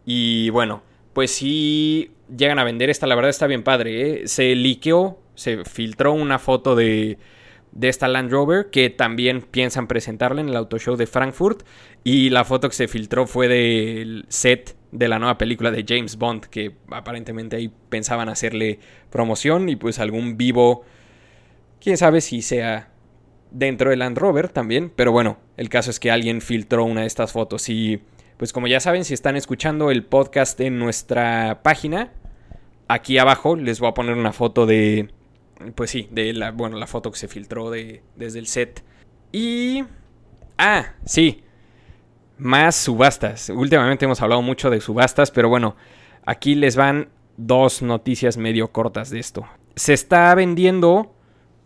Y 0.05 0.51
bueno, 0.51 0.83
pues 1.13 1.31
sí 1.31 2.11
llegan 2.35 2.59
a 2.59 2.63
vender 2.63 2.89
esta, 2.89 3.07
la 3.07 3.15
verdad 3.15 3.29
está 3.29 3.47
bien 3.47 3.63
padre. 3.63 4.23
¿eh? 4.23 4.27
Se 4.27 4.55
liqueó, 4.55 5.19
se 5.35 5.63
filtró 5.65 6.13
una 6.13 6.39
foto 6.39 6.75
de, 6.75 7.17
de 7.71 7.89
esta 7.89 8.07
Land 8.07 8.31
Rover 8.31 8.69
que 8.71 8.89
también 8.89 9.41
piensan 9.41 9.87
presentarla 9.87 10.41
en 10.41 10.49
el 10.49 10.55
Auto 10.55 10.77
Show 10.77 10.95
de 10.95 11.07
Frankfurt. 11.07 11.63
Y 12.03 12.29
la 12.29 12.43
foto 12.45 12.69
que 12.69 12.75
se 12.75 12.87
filtró 12.87 13.27
fue 13.27 13.47
del 13.47 14.25
set 14.29 14.75
de 14.91 15.07
la 15.07 15.19
nueva 15.19 15.37
película 15.37 15.71
de 15.71 15.85
James 15.87 16.17
Bond, 16.17 16.45
que 16.45 16.75
aparentemente 16.91 17.55
ahí 17.55 17.71
pensaban 17.89 18.29
hacerle 18.29 18.79
promoción 19.09 19.69
y 19.69 19.75
pues 19.75 19.99
algún 19.99 20.37
vivo, 20.37 20.83
quién 21.79 21.97
sabe 21.97 22.21
si 22.21 22.41
sea 22.41 22.91
dentro 23.51 23.89
del 23.89 23.99
Land 23.99 24.17
Rover 24.17 24.49
también, 24.49 24.91
pero 24.95 25.11
bueno, 25.11 25.37
el 25.57 25.69
caso 25.69 25.91
es 25.91 25.99
que 25.99 26.11
alguien 26.11 26.41
filtró 26.41 26.85
una 26.85 27.01
de 27.01 27.07
estas 27.07 27.31
fotos 27.31 27.69
y 27.69 28.01
pues 28.37 28.53
como 28.53 28.67
ya 28.67 28.79
saben, 28.79 29.03
si 29.03 29.13
están 29.13 29.35
escuchando 29.35 29.91
el 29.91 30.03
podcast 30.03 30.59
en 30.61 30.79
nuestra 30.79 31.61
página, 31.61 32.11
aquí 32.89 33.17
abajo 33.19 33.55
les 33.55 33.79
voy 33.79 33.89
a 33.89 33.93
poner 33.93 34.15
una 34.15 34.33
foto 34.33 34.65
de, 34.65 35.09
pues 35.75 35.91
sí, 35.91 36.09
de 36.11 36.33
la, 36.33 36.51
bueno, 36.51 36.77
la 36.77 36.87
foto 36.87 37.11
que 37.11 37.17
se 37.17 37.29
filtró 37.29 37.69
de, 37.71 38.03
desde 38.17 38.39
el 38.39 38.47
set. 38.47 38.83
Y... 39.31 39.85
Ah, 40.57 40.95
sí. 41.05 41.43
Más 42.37 42.75
subastas. 42.75 43.49
Últimamente 43.49 44.03
hemos 44.03 44.21
hablado 44.21 44.41
mucho 44.41 44.69
de 44.69 44.81
subastas, 44.81 45.31
pero 45.31 45.47
bueno, 45.47 45.77
aquí 46.25 46.55
les 46.55 46.75
van 46.75 47.09
dos 47.37 47.81
noticias 47.81 48.37
medio 48.37 48.71
cortas 48.71 49.09
de 49.09 49.19
esto. 49.19 49.47
Se 49.75 49.93
está 49.93 50.33
vendiendo 50.35 51.13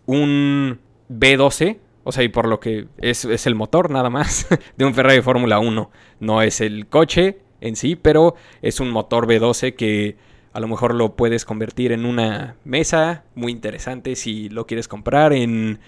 un 0.06 0.80
B12, 1.10 1.80
o 2.04 2.12
sea, 2.12 2.24
y 2.24 2.30
por 2.30 2.48
lo 2.48 2.60
que 2.60 2.88
es, 2.98 3.26
es 3.26 3.48
el 3.48 3.56
motor 3.56 3.90
nada 3.90 4.10
más, 4.10 4.48
de 4.78 4.86
un 4.86 4.94
Ferrari 4.94 5.22
Fórmula 5.22 5.60
1. 5.60 5.90
No 6.20 6.42
es 6.42 6.60
el 6.60 6.88
coche 6.88 7.40
en 7.62 7.76
sí, 7.78 7.96
pero 7.96 8.36
es 8.62 8.80
un 8.80 8.92
motor 8.92 9.26
B12 9.26 9.76
que 9.76 10.18
a 10.54 10.60
lo 10.60 10.68
mejor 10.68 10.94
lo 10.94 11.16
puedes 11.16 11.46
convertir 11.46 11.92
en 11.92 12.06
una 12.06 12.56
mesa 12.64 13.24
muy 13.34 13.52
interesante 13.52 14.16
si 14.16 14.50
lo 14.50 14.68
quieres 14.68 14.88
comprar 14.88 15.34
en... 15.34 15.80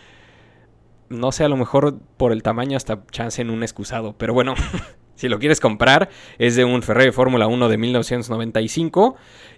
No 1.07 1.31
sé, 1.31 1.43
a 1.43 1.49
lo 1.49 1.55
mejor 1.55 1.99
por 2.17 2.31
el 2.31 2.41
tamaño 2.41 2.75
hasta 2.75 3.05
chance 3.11 3.39
en 3.39 3.51
un 3.51 3.61
excusado. 3.61 4.15
Pero 4.17 4.33
bueno, 4.33 4.55
si 5.15 5.29
lo 5.29 5.37
quieres 5.37 5.59
comprar, 5.59 6.09
es 6.39 6.55
de 6.55 6.65
un 6.65 6.81
Ferrari 6.81 7.11
Fórmula 7.11 7.45
1 7.45 7.69
de 7.69 7.77
1995. 7.77 9.15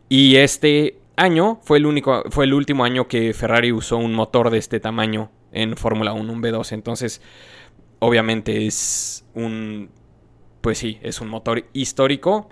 Y 0.10 0.36
este 0.36 1.00
año 1.16 1.60
fue 1.64 1.78
el, 1.78 1.86
único, 1.86 2.24
fue 2.30 2.44
el 2.44 2.54
último 2.54 2.84
año 2.84 3.08
que 3.08 3.34
Ferrari 3.34 3.72
usó 3.72 3.98
un 3.98 4.14
motor 4.14 4.50
de 4.50 4.58
este 4.58 4.82
tamaño 4.82 5.32
en 5.54 5.78
Fórmula 5.78 6.12
1, 6.12 6.34
un 6.34 6.44
B2. 6.44 6.74
Entonces, 6.74 7.22
obviamente 8.00 8.68
es 8.68 9.26
un... 9.34 9.90
Pues 10.60 10.80
sí, 10.80 11.00
es 11.02 11.22
un 11.22 11.30
motor 11.30 11.66
histórico. 11.72 12.50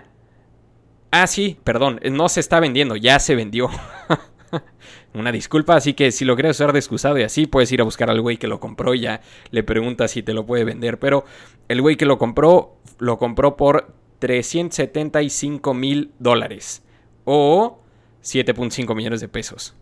Ah, 1.10 1.26
sí, 1.26 1.56
perdón, 1.64 1.98
eh, 2.02 2.10
no 2.10 2.28
se 2.28 2.40
está 2.40 2.60
vendiendo, 2.60 2.96
ya 2.96 3.18
se 3.18 3.34
vendió. 3.34 3.68
Una 5.14 5.32
disculpa, 5.32 5.76
así 5.76 5.94
que 5.94 6.12
si 6.12 6.24
lo 6.24 6.34
quieres 6.34 6.56
usar 6.56 6.72
de 6.72 6.78
excusado 6.78 7.18
y 7.18 7.22
así, 7.22 7.46
puedes 7.46 7.72
ir 7.72 7.80
a 7.80 7.84
buscar 7.84 8.10
al 8.10 8.20
güey 8.20 8.36
que 8.36 8.48
lo 8.48 8.60
compró 8.60 8.94
y 8.94 9.00
ya 9.00 9.22
le 9.50 9.62
preguntas 9.62 10.10
si 10.10 10.22
te 10.22 10.34
lo 10.34 10.44
puede 10.44 10.64
vender. 10.64 10.98
Pero 10.98 11.24
el 11.68 11.80
güey 11.80 11.96
que 11.96 12.04
lo 12.04 12.18
compró, 12.18 12.76
lo 12.98 13.18
compró 13.18 13.56
por 13.56 13.94
375 14.18 15.74
mil 15.74 16.12
dólares 16.18 16.82
o 17.24 17.80
7.5 18.22 18.94
millones 18.94 19.20
de 19.20 19.28
pesos. 19.28 19.74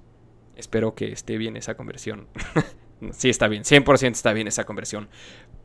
Espero 0.57 0.95
que 0.95 1.11
esté 1.11 1.37
bien 1.37 1.57
esa 1.57 1.75
conversión. 1.75 2.29
sí 3.13 3.29
está 3.29 3.49
bien, 3.49 3.65
100% 3.65 4.13
está 4.13 4.33
bien 4.33 4.47
esa 4.47 4.65
conversión. 4.65 5.09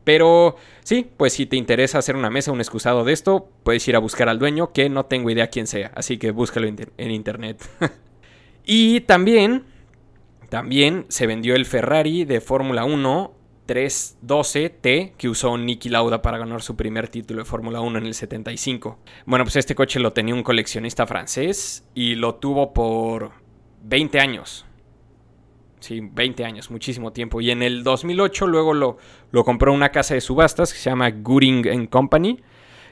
Pero 0.04 0.56
sí, 0.82 1.08
pues 1.16 1.32
si 1.32 1.46
te 1.46 1.56
interesa 1.56 1.98
hacer 1.98 2.16
una 2.16 2.30
mesa, 2.30 2.52
un 2.52 2.60
excusado 2.60 3.04
de 3.04 3.12
esto, 3.12 3.48
puedes 3.62 3.86
ir 3.88 3.96
a 3.96 3.98
buscar 3.98 4.28
al 4.28 4.38
dueño, 4.38 4.72
que 4.72 4.88
no 4.88 5.06
tengo 5.06 5.30
idea 5.30 5.48
quién 5.48 5.66
sea, 5.66 5.92
así 5.94 6.18
que 6.18 6.30
búscalo 6.30 6.66
en 6.66 7.10
internet. 7.10 7.62
y 8.64 9.00
también, 9.02 9.64
también 10.48 11.06
se 11.08 11.26
vendió 11.26 11.54
el 11.54 11.66
Ferrari 11.66 12.24
de 12.24 12.40
Fórmula 12.40 12.84
1 12.84 13.40
312T 13.70 15.12
que 15.16 15.28
usó 15.28 15.56
Nicky 15.56 15.90
Lauda 15.90 16.22
para 16.22 16.38
ganar 16.38 16.60
su 16.60 16.74
primer 16.74 17.08
título 17.08 17.42
de 17.42 17.44
Fórmula 17.44 17.80
1 17.80 17.98
en 17.98 18.06
el 18.06 18.14
75. 18.14 18.98
Bueno, 19.26 19.44
pues 19.44 19.54
este 19.54 19.76
coche 19.76 20.00
lo 20.00 20.12
tenía 20.12 20.34
un 20.34 20.42
coleccionista 20.42 21.06
francés 21.06 21.86
y 21.94 22.16
lo 22.16 22.34
tuvo 22.34 22.72
por 22.72 23.30
20 23.84 24.18
años. 24.18 24.66
Sí, 25.80 26.00
20 26.00 26.44
años, 26.44 26.70
muchísimo 26.70 27.12
tiempo. 27.12 27.40
Y 27.40 27.50
en 27.50 27.62
el 27.62 27.82
2008 27.82 28.46
luego 28.46 28.74
lo, 28.74 28.98
lo 29.32 29.44
compró 29.44 29.72
una 29.72 29.90
casa 29.90 30.14
de 30.14 30.20
subastas 30.20 30.72
que 30.72 30.78
se 30.78 30.90
llama 30.90 31.10
Gooding 31.10 31.86
Company. 31.86 32.40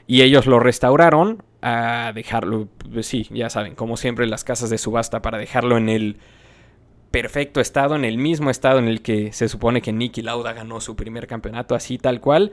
Y 0.07 0.23
ellos 0.23 0.47
lo 0.47 0.59
restauraron 0.59 1.43
a 1.61 2.11
dejarlo, 2.15 2.67
pues 2.91 3.05
sí, 3.05 3.27
ya 3.29 3.49
saben, 3.49 3.75
como 3.75 3.95
siempre 3.95 4.25
las 4.25 4.43
casas 4.43 4.71
de 4.71 4.79
subasta 4.79 5.21
para 5.21 5.37
dejarlo 5.37 5.77
en 5.77 5.87
el 5.87 6.17
perfecto 7.11 7.59
estado, 7.59 7.95
en 7.95 8.05
el 8.05 8.17
mismo 8.17 8.49
estado 8.49 8.79
en 8.79 8.87
el 8.87 9.01
que 9.01 9.31
se 9.33 9.47
supone 9.47 9.81
que 9.81 9.91
Nicky 9.91 10.21
Lauda 10.21 10.53
ganó 10.53 10.81
su 10.81 10.95
primer 10.95 11.27
campeonato, 11.27 11.75
así 11.75 11.97
tal 11.97 12.21
cual. 12.21 12.51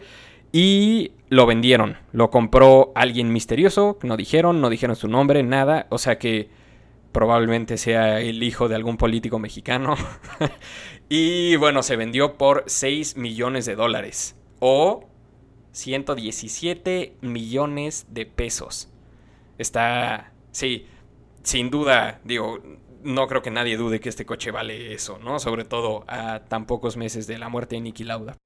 Y 0.53 1.13
lo 1.29 1.47
vendieron. 1.47 1.97
Lo 2.13 2.31
compró 2.31 2.93
alguien 2.95 3.33
misterioso, 3.33 3.99
no 4.03 4.17
dijeron, 4.17 4.61
no 4.61 4.71
dijeron 4.71 4.97
su 4.97 5.09
nombre, 5.09 5.43
nada. 5.43 5.87
O 5.91 5.99
sea 5.99 6.19
que 6.19 6.49
probablemente 7.17 7.79
sea 7.79 8.21
el 8.21 8.43
hijo 8.43 8.69
de 8.69 8.75
algún 8.75 8.99
político 8.99 9.39
mexicano. 9.39 9.95
y 11.09 11.57
bueno, 11.57 11.83
se 11.83 11.97
vendió 11.97 12.35
por 12.35 12.65
6 12.67 13.17
millones 13.17 13.65
de 13.65 13.75
dólares 13.75 14.37
o 14.61 15.09
117 15.73 17.17
millones 17.23 18.05
de 18.11 18.27
pesos. 18.27 18.93
Está, 19.57 20.35
sí, 20.51 20.89
sin 21.43 21.71
duda, 21.71 22.21
digo, 22.23 22.59
no 23.03 23.27
creo 23.29 23.41
que 23.41 23.51
nadie 23.51 23.79
dude 23.79 23.99
que 23.99 24.11
este 24.11 24.27
coche 24.27 24.51
vale 24.51 24.93
eso, 24.93 25.19
¿no? 25.19 25.39
Sobre 25.39 25.65
todo 25.65 26.05
a 26.09 26.41
tan 26.41 26.67
pocos 26.67 26.99
meses 26.99 27.27
de 27.27 27.39
la 27.39 27.49
muerte 27.49 27.77
de 27.77 27.81
Niki 27.81 28.05
Lauda. 28.05 28.37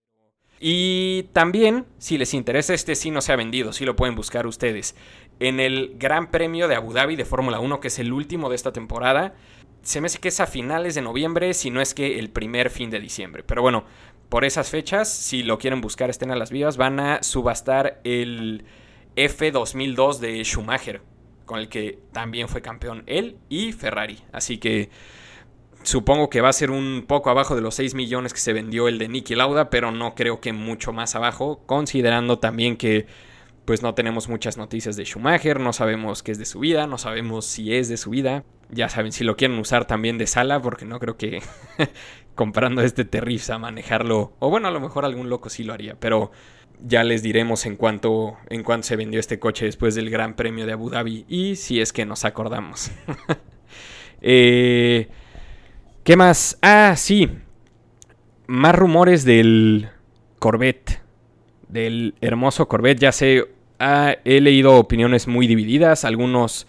Y 0.60 1.24
también, 1.32 1.86
si 1.98 2.18
les 2.18 2.34
interesa, 2.34 2.72
este 2.72 2.94
sí 2.94 3.10
no 3.10 3.20
se 3.20 3.32
ha 3.32 3.36
vendido, 3.36 3.72
sí 3.72 3.84
lo 3.84 3.96
pueden 3.96 4.14
buscar 4.14 4.46
ustedes 4.46 4.94
en 5.40 5.58
el 5.58 5.94
Gran 5.98 6.30
Premio 6.30 6.68
de 6.68 6.76
Abu 6.76 6.92
Dhabi 6.92 7.16
de 7.16 7.24
Fórmula 7.24 7.58
1, 7.58 7.80
que 7.80 7.88
es 7.88 7.98
el 7.98 8.12
último 8.12 8.50
de 8.50 8.56
esta 8.56 8.72
temporada. 8.72 9.34
Se 9.82 10.00
me 10.00 10.06
hace 10.06 10.18
que 10.18 10.28
es 10.28 10.38
a 10.38 10.46
finales 10.46 10.94
de 10.94 11.02
noviembre, 11.02 11.54
si 11.54 11.70
no 11.70 11.80
es 11.80 11.94
que 11.94 12.18
el 12.18 12.30
primer 12.30 12.68
fin 12.68 12.90
de 12.90 13.00
diciembre. 13.00 13.42
Pero 13.42 13.62
bueno, 13.62 13.84
por 14.28 14.44
esas 14.44 14.70
fechas, 14.70 15.12
si 15.12 15.42
lo 15.42 15.58
quieren 15.58 15.80
buscar, 15.80 16.10
estén 16.10 16.30
a 16.30 16.36
las 16.36 16.50
vivas, 16.50 16.76
van 16.76 17.00
a 17.00 17.22
subastar 17.22 18.00
el 18.04 18.64
F2002 19.16 20.18
de 20.18 20.44
Schumacher, 20.44 21.00
con 21.46 21.58
el 21.58 21.70
que 21.70 21.98
también 22.12 22.48
fue 22.48 22.60
campeón 22.60 23.02
él 23.06 23.38
y 23.48 23.72
Ferrari. 23.72 24.18
Así 24.32 24.58
que 24.58 24.90
supongo 25.82 26.28
que 26.28 26.42
va 26.42 26.50
a 26.50 26.52
ser 26.52 26.70
un 26.70 27.06
poco 27.08 27.30
abajo 27.30 27.56
de 27.56 27.62
los 27.62 27.74
6 27.76 27.94
millones 27.94 28.34
que 28.34 28.40
se 28.40 28.52
vendió 28.52 28.88
el 28.88 28.98
de 28.98 29.08
Nicky 29.08 29.34
Lauda, 29.34 29.70
pero 29.70 29.90
no 29.90 30.14
creo 30.14 30.38
que 30.40 30.52
mucho 30.52 30.92
más 30.92 31.14
abajo, 31.14 31.62
considerando 31.64 32.38
también 32.38 32.76
que 32.76 33.06
pues 33.70 33.82
no 33.82 33.94
tenemos 33.94 34.28
muchas 34.28 34.56
noticias 34.56 34.96
de 34.96 35.04
Schumacher, 35.04 35.60
no 35.60 35.72
sabemos 35.72 36.24
qué 36.24 36.32
es 36.32 36.38
de 36.40 36.44
su 36.44 36.58
vida, 36.58 36.88
no 36.88 36.98
sabemos 36.98 37.46
si 37.46 37.72
es 37.72 37.88
de 37.88 37.96
su 37.96 38.10
vida. 38.10 38.42
Ya 38.68 38.88
saben, 38.88 39.12
si 39.12 39.22
lo 39.22 39.36
quieren 39.36 39.60
usar 39.60 39.84
también 39.84 40.18
de 40.18 40.26
sala, 40.26 40.60
porque 40.60 40.84
no 40.84 40.98
creo 40.98 41.16
que 41.16 41.40
comprando 42.34 42.82
este 42.82 43.04
Terrifs 43.04 43.48
a 43.48 43.58
manejarlo, 43.58 44.32
o 44.40 44.50
bueno, 44.50 44.66
a 44.66 44.72
lo 44.72 44.80
mejor 44.80 45.04
algún 45.04 45.30
loco 45.30 45.50
sí 45.50 45.62
lo 45.62 45.72
haría, 45.72 45.94
pero 46.00 46.32
ya 46.84 47.04
les 47.04 47.22
diremos 47.22 47.64
en 47.64 47.76
cuanto, 47.76 48.38
en 48.48 48.82
se 48.82 48.96
vendió 48.96 49.20
este 49.20 49.38
coche 49.38 49.66
después 49.66 49.94
del 49.94 50.10
Gran 50.10 50.34
Premio 50.34 50.66
de 50.66 50.72
Abu 50.72 50.90
Dhabi 50.90 51.24
y 51.28 51.54
si 51.54 51.80
es 51.80 51.92
que 51.92 52.04
nos 52.04 52.24
acordamos. 52.24 52.90
eh, 54.20 55.10
¿Qué 56.02 56.16
más? 56.16 56.58
Ah, 56.60 56.94
sí. 56.96 57.30
Más 58.48 58.74
rumores 58.74 59.24
del 59.24 59.90
Corvette 60.40 61.00
del 61.68 62.14
hermoso 62.20 62.68
Corvette. 62.68 63.00
Ya 63.00 63.12
sé, 63.12 63.46
ah, 63.80 64.16
he 64.24 64.40
leído 64.40 64.76
opiniones 64.76 65.26
muy 65.26 65.46
divididas. 65.46 66.04
Algunos 66.04 66.66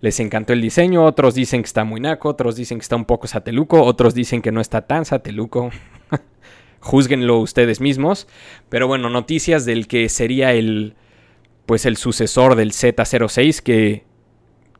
les 0.00 0.18
encantó 0.20 0.52
el 0.52 0.60
diseño, 0.60 1.04
otros 1.04 1.34
dicen 1.34 1.62
que 1.62 1.66
está 1.66 1.84
muy 1.84 2.00
naco, 2.00 2.28
otros 2.28 2.56
dicen 2.56 2.78
que 2.78 2.82
está 2.82 2.96
un 2.96 3.04
poco 3.04 3.26
sateluco, 3.26 3.82
otros 3.82 4.14
dicen 4.14 4.42
que 4.42 4.52
no 4.52 4.60
está 4.60 4.82
tan 4.82 5.04
sateluco. 5.04 5.70
Júzguenlo 6.80 7.38
ustedes 7.38 7.80
mismos. 7.80 8.26
Pero 8.68 8.88
bueno, 8.88 9.08
noticias 9.08 9.64
del 9.64 9.86
que 9.86 10.08
sería 10.08 10.52
el 10.52 10.96
pues 11.66 11.86
el 11.86 11.96
sucesor 11.96 12.56
del 12.56 12.72
Z06 12.72 13.62
que 13.62 14.04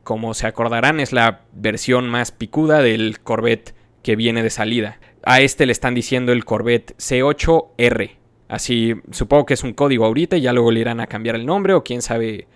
como 0.03 0.35
se 0.35 0.45
acordarán 0.45 0.99
es 0.99 1.13
la 1.13 1.41
versión 1.53 2.07
más 2.07 2.31
picuda 2.31 2.83
del 2.83 3.19
Corvette 3.21 3.73
que 4.03 4.15
viene 4.15 4.43
de 4.43 4.51
salida. 4.51 4.99
A 5.23 5.41
este 5.41 5.65
le 5.65 5.71
están 5.71 5.95
diciendo 5.95 6.31
el 6.31 6.45
Corvette 6.45 6.95
C8R. 6.97 8.11
Así, 8.47 8.93
supongo 9.11 9.45
que 9.45 9.55
es 9.55 9.63
un 9.63 9.73
código 9.73 10.05
ahorita 10.05 10.37
y 10.37 10.41
ya 10.41 10.53
luego 10.53 10.71
le 10.71 10.81
irán 10.81 10.99
a 10.99 11.07
cambiar 11.07 11.35
el 11.35 11.45
nombre 11.45 11.73
o 11.73 11.83
quién 11.83 12.01
sabe 12.01 12.47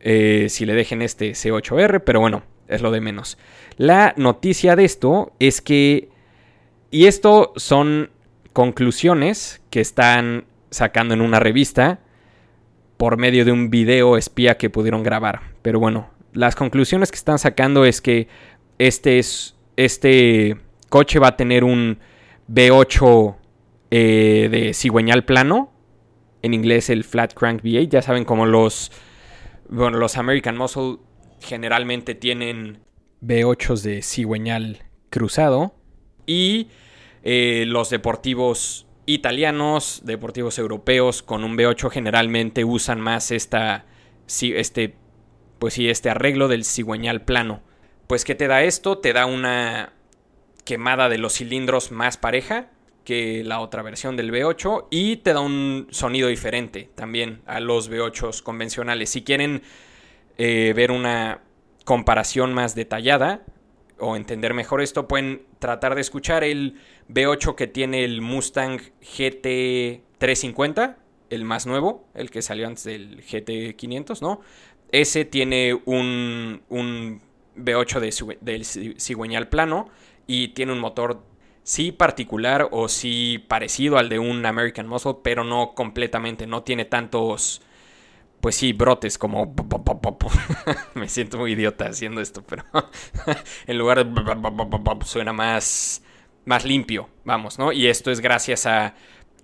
eh, 0.00 0.46
si 0.50 0.66
le 0.66 0.74
dejen 0.74 1.00
este 1.00 1.30
C8R, 1.30 2.02
pero 2.04 2.20
bueno, 2.20 2.42
es 2.68 2.82
lo 2.82 2.90
de 2.90 3.00
menos. 3.00 3.38
La 3.76 4.14
noticia 4.16 4.76
de 4.76 4.84
esto 4.84 5.32
es 5.38 5.60
que, 5.60 6.10
y 6.90 7.06
esto 7.06 7.52
son 7.56 8.10
conclusiones 8.52 9.62
que 9.70 9.80
están 9.80 10.44
sacando 10.70 11.14
en 11.14 11.20
una 11.20 11.40
revista 11.40 12.00
por 12.96 13.16
medio 13.16 13.44
de 13.44 13.52
un 13.52 13.70
video 13.70 14.16
espía 14.16 14.56
que 14.56 14.70
pudieron 14.70 15.02
grabar. 15.02 15.40
Pero 15.62 15.80
bueno, 15.80 16.10
las 16.32 16.54
conclusiones 16.54 17.10
que 17.10 17.16
están 17.16 17.38
sacando 17.38 17.84
es 17.84 18.00
que 18.00 18.28
este, 18.78 19.18
es, 19.18 19.56
este 19.76 20.56
coche 20.88 21.18
va 21.18 21.28
a 21.28 21.36
tener 21.36 21.64
un 21.64 21.98
V8 22.50 23.36
eh, 23.98 24.48
de 24.50 24.74
cigüeñal 24.74 25.24
plano. 25.24 25.72
En 26.42 26.52
inglés 26.52 26.90
el 26.90 27.02
flat 27.02 27.32
crank 27.32 27.62
V8. 27.62 27.88
Ya 27.88 28.02
saben 28.02 28.26
como 28.26 28.44
los, 28.44 28.92
bueno, 29.70 29.96
los 29.96 30.18
American 30.18 30.58
Muscle 30.58 30.98
generalmente 31.40 32.14
tienen 32.14 32.80
V8s 33.22 33.80
de 33.80 34.02
cigüeñal 34.02 34.84
cruzado. 35.08 35.74
Y 36.26 36.68
eh, 37.22 37.64
los 37.66 37.88
deportivos 37.88 38.86
italianos, 39.06 40.02
deportivos 40.04 40.58
europeos 40.58 41.22
con 41.22 41.42
un 41.42 41.56
V8 41.56 41.90
generalmente 41.90 42.64
usan 42.64 43.00
más 43.00 43.30
esta, 43.30 43.86
este, 44.26 44.94
pues 45.58 45.72
sí, 45.72 45.88
este 45.88 46.10
arreglo 46.10 46.48
del 46.48 46.66
cigüeñal 46.66 47.22
plano. 47.22 47.62
Pues 48.08 48.26
¿qué 48.26 48.34
te 48.34 48.46
da 48.46 48.62
esto? 48.62 48.98
Te 48.98 49.14
da 49.14 49.24
una, 49.24 49.94
quemada 50.66 51.08
de 51.08 51.16
los 51.16 51.32
cilindros 51.32 51.92
más 51.92 52.18
pareja 52.18 52.68
que 53.06 53.42
la 53.44 53.60
otra 53.60 53.82
versión 53.82 54.16
del 54.16 54.32
V8 54.32 54.88
y 54.90 55.18
te 55.18 55.32
da 55.32 55.38
un 55.38 55.86
sonido 55.90 56.28
diferente 56.28 56.90
también 56.96 57.40
a 57.46 57.60
los 57.60 57.88
V8 57.88 58.42
convencionales. 58.42 59.10
Si 59.10 59.22
quieren 59.22 59.62
eh, 60.36 60.72
ver 60.74 60.90
una 60.90 61.40
comparación 61.84 62.52
más 62.52 62.74
detallada 62.74 63.44
o 64.00 64.16
entender 64.16 64.54
mejor 64.54 64.82
esto, 64.82 65.06
pueden 65.06 65.46
tratar 65.60 65.94
de 65.94 66.00
escuchar 66.00 66.42
el 66.42 66.80
V8 67.08 67.54
que 67.54 67.68
tiene 67.68 68.04
el 68.04 68.22
Mustang 68.22 68.80
GT350, 69.00 70.96
el 71.30 71.44
más 71.44 71.64
nuevo, 71.64 72.08
el 72.12 72.28
que 72.30 72.42
salió 72.42 72.66
antes 72.66 72.82
del 72.82 73.24
GT500, 73.24 74.20
¿no? 74.20 74.40
Ese 74.90 75.24
tiene 75.24 75.80
un, 75.84 76.62
un 76.68 77.22
V8 77.56 78.00
de, 78.00 78.36
del 78.40 78.64
cigüeñal 78.64 79.48
plano 79.48 79.90
y 80.26 80.48
tiene 80.48 80.72
un 80.72 80.80
motor 80.80 81.22
sí 81.66 81.90
particular 81.90 82.68
o 82.70 82.88
sí 82.88 83.44
parecido 83.48 83.98
al 83.98 84.08
de 84.08 84.20
un 84.20 84.46
American 84.46 84.86
Muscle, 84.86 85.16
pero 85.24 85.42
no 85.42 85.74
completamente, 85.74 86.46
no 86.46 86.62
tiene 86.62 86.84
tantos, 86.84 87.60
pues 88.40 88.54
sí, 88.54 88.72
brotes 88.72 89.18
como... 89.18 89.52
Me 90.94 91.08
siento 91.08 91.38
muy 91.38 91.52
idiota 91.52 91.86
haciendo 91.86 92.20
esto, 92.20 92.44
pero 92.46 92.62
en 93.66 93.78
lugar 93.78 94.06
de... 94.06 95.04
suena 95.04 95.32
más, 95.32 96.04
más 96.44 96.64
limpio, 96.64 97.08
vamos, 97.24 97.58
¿no? 97.58 97.72
Y 97.72 97.88
esto 97.88 98.12
es 98.12 98.20
gracias 98.20 98.66
a 98.66 98.94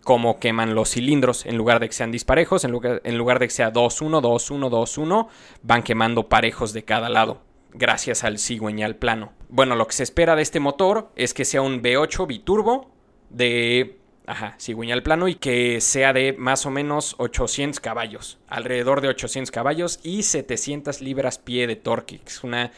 cómo 0.05 0.39
queman 0.39 0.77
los 0.77 0.91
cilindros, 0.91 1.45
en 1.45 1.57
lugar 1.57 1.81
de 1.81 1.89
que 1.89 1.93
sean 1.93 2.13
disparejos, 2.13 2.63
en 2.63 2.71
lugar, 2.71 3.01
en 3.03 3.19
lugar 3.19 3.41
de 3.41 3.49
que 3.49 3.55
sea 3.55 3.73
2-1, 3.73 4.21
2-1, 4.23 4.71
2-1, 4.71 5.27
van 5.63 5.83
quemando 5.83 6.29
parejos 6.29 6.73
de 6.73 6.85
cada 6.85 7.09
lado 7.09 7.52
gracias 7.75 8.25
al 8.25 8.39
cigüeñal 8.39 8.97
plano. 8.97 9.33
Bueno, 9.49 9.77
lo 9.77 9.87
que 9.87 9.95
se 9.95 10.03
espera 10.03 10.37
de 10.37 10.43
este 10.43 10.61
motor 10.61 11.11
es 11.17 11.35
que 11.35 11.45
sea 11.45 11.63
un 11.63 11.83
V8 11.83 12.27
biturbo 12.27 12.91
de 13.31 13.99
Ajá, 14.25 14.55
cigüeñal 14.61 15.03
plano 15.03 15.27
y 15.27 15.35
que 15.35 15.81
sea 15.81 16.13
de 16.13 16.33
más 16.33 16.65
o 16.65 16.71
menos 16.71 17.17
800 17.19 17.81
caballos, 17.81 18.39
alrededor 18.47 19.01
de 19.01 19.09
800 19.09 19.51
caballos 19.51 19.99
y 20.05 20.23
700 20.23 21.01
libras 21.01 21.39
pie 21.39 21.67
de 21.67 21.75
torque, 21.75 22.21
que 22.21 22.29
es 22.29 22.45
una 22.45 22.71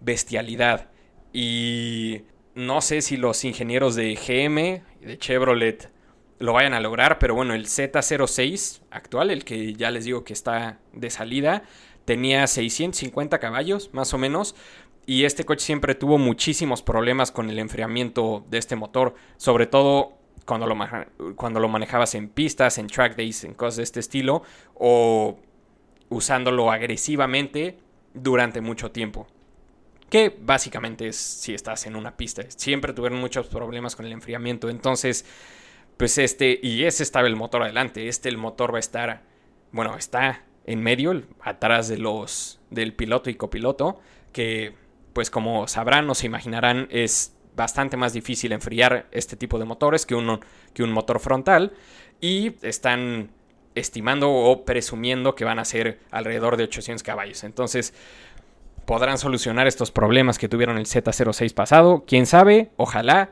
bestialidad. 0.00 0.90
Y 1.32 2.22
no 2.54 2.82
sé 2.82 3.00
si 3.00 3.16
los 3.16 3.44
ingenieros 3.44 3.94
de 3.94 4.14
GM 4.14 4.82
y 5.00 5.06
de 5.06 5.18
Chevrolet 5.18 5.90
lo 6.38 6.52
vayan 6.52 6.74
a 6.74 6.80
lograr, 6.80 7.18
pero 7.18 7.34
bueno, 7.34 7.54
el 7.54 7.66
Z06 7.66 8.82
actual, 8.90 9.30
el 9.30 9.44
que 9.44 9.72
ya 9.72 9.90
les 9.90 10.04
digo 10.04 10.24
que 10.24 10.34
está 10.34 10.80
de 10.92 11.08
salida, 11.08 11.62
tenía 12.04 12.46
650 12.46 13.38
caballos, 13.38 13.90
más 13.92 14.12
o 14.14 14.18
menos. 14.18 14.54
Y 15.06 15.24
este 15.24 15.44
coche 15.44 15.64
siempre 15.64 15.94
tuvo 15.94 16.18
muchísimos 16.18 16.82
problemas 16.82 17.32
con 17.32 17.50
el 17.50 17.58
enfriamiento 17.58 18.44
de 18.48 18.58
este 18.58 18.76
motor, 18.76 19.14
sobre 19.36 19.66
todo 19.66 20.18
cuando 20.44 20.66
lo, 20.66 20.76
cuando 21.36 21.60
lo 21.60 21.68
manejabas 21.68 22.14
en 22.14 22.28
pistas, 22.28 22.78
en 22.78 22.86
track 22.86 23.16
days, 23.16 23.44
en 23.44 23.54
cosas 23.54 23.76
de 23.76 23.82
este 23.84 24.00
estilo, 24.00 24.42
o 24.74 25.38
usándolo 26.08 26.70
agresivamente 26.70 27.78
durante 28.14 28.60
mucho 28.60 28.90
tiempo. 28.90 29.26
Que 30.08 30.36
básicamente 30.40 31.08
es 31.08 31.16
si 31.16 31.54
estás 31.54 31.86
en 31.86 31.94
una 31.94 32.16
pista. 32.16 32.42
Siempre 32.48 32.92
tuvieron 32.92 33.20
muchos 33.20 33.46
problemas 33.46 33.94
con 33.94 34.06
el 34.06 34.12
enfriamiento. 34.12 34.68
Entonces, 34.68 35.24
pues 35.96 36.18
este, 36.18 36.58
y 36.62 36.84
ese 36.84 37.04
estaba 37.04 37.28
el 37.28 37.36
motor 37.36 37.62
adelante. 37.62 38.08
Este, 38.08 38.28
el 38.28 38.36
motor 38.36 38.72
va 38.72 38.78
a 38.78 38.80
estar, 38.80 39.22
bueno, 39.70 39.96
está 39.96 40.44
en 40.66 40.82
medio, 40.82 41.22
atrás 41.40 41.88
de 41.88 41.98
los 41.98 42.60
del 42.70 42.94
piloto 42.94 43.30
y 43.30 43.34
copiloto, 43.34 44.00
que 44.32 44.74
pues 45.12 45.30
como 45.30 45.66
sabrán 45.66 46.08
o 46.08 46.14
se 46.14 46.26
imaginarán 46.26 46.86
es 46.90 47.34
bastante 47.56 47.96
más 47.96 48.12
difícil 48.12 48.52
enfriar 48.52 49.06
este 49.10 49.36
tipo 49.36 49.58
de 49.58 49.64
motores 49.64 50.06
que, 50.06 50.14
uno, 50.14 50.40
que 50.72 50.82
un 50.82 50.92
motor 50.92 51.20
frontal 51.20 51.72
y 52.20 52.54
están 52.62 53.30
estimando 53.74 54.30
o 54.30 54.64
presumiendo 54.64 55.34
que 55.34 55.44
van 55.44 55.58
a 55.58 55.64
ser 55.64 56.00
alrededor 56.10 56.56
de 56.56 56.64
800 56.64 57.02
caballos. 57.02 57.44
Entonces, 57.44 57.94
podrán 58.84 59.18
solucionar 59.18 59.66
estos 59.66 59.90
problemas 59.90 60.38
que 60.38 60.48
tuvieron 60.48 60.78
el 60.78 60.86
Z06 60.86 61.54
pasado. 61.54 62.04
Quién 62.06 62.26
sabe, 62.26 62.70
ojalá 62.76 63.30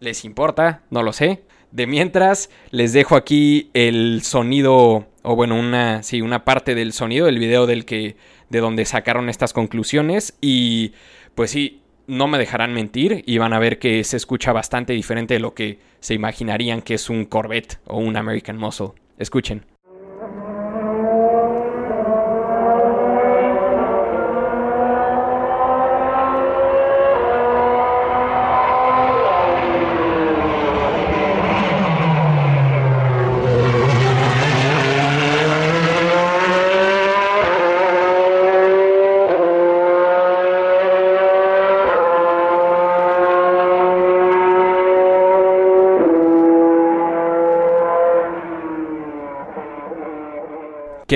les 0.00 0.24
importa, 0.24 0.82
no 0.90 1.02
lo 1.02 1.12
sé. 1.12 1.42
De 1.72 1.86
mientras, 1.86 2.50
les 2.70 2.92
dejo 2.92 3.16
aquí 3.16 3.70
el 3.74 4.22
sonido, 4.22 5.06
o 5.22 5.36
bueno, 5.36 5.56
una, 5.56 6.02
sí, 6.02 6.22
una 6.22 6.44
parte 6.44 6.74
del 6.74 6.92
sonido, 6.92 7.28
el 7.28 7.38
video 7.38 7.66
del 7.66 7.84
que, 7.84 8.16
de 8.48 8.60
donde 8.60 8.84
sacaron 8.84 9.28
estas 9.28 9.52
conclusiones. 9.52 10.36
Y 10.40 10.92
pues 11.34 11.50
sí, 11.50 11.82
no 12.06 12.28
me 12.28 12.38
dejarán 12.38 12.72
mentir 12.72 13.22
y 13.26 13.38
van 13.38 13.52
a 13.52 13.58
ver 13.58 13.78
que 13.78 14.02
se 14.04 14.16
escucha 14.16 14.52
bastante 14.52 14.92
diferente 14.92 15.34
de 15.34 15.40
lo 15.40 15.54
que 15.54 15.78
se 16.00 16.14
imaginarían 16.14 16.82
que 16.82 16.94
es 16.94 17.10
un 17.10 17.24
Corvette 17.24 17.78
o 17.86 17.98
un 17.98 18.16
American 18.16 18.56
Muscle. 18.56 18.92
Escuchen. 19.18 19.75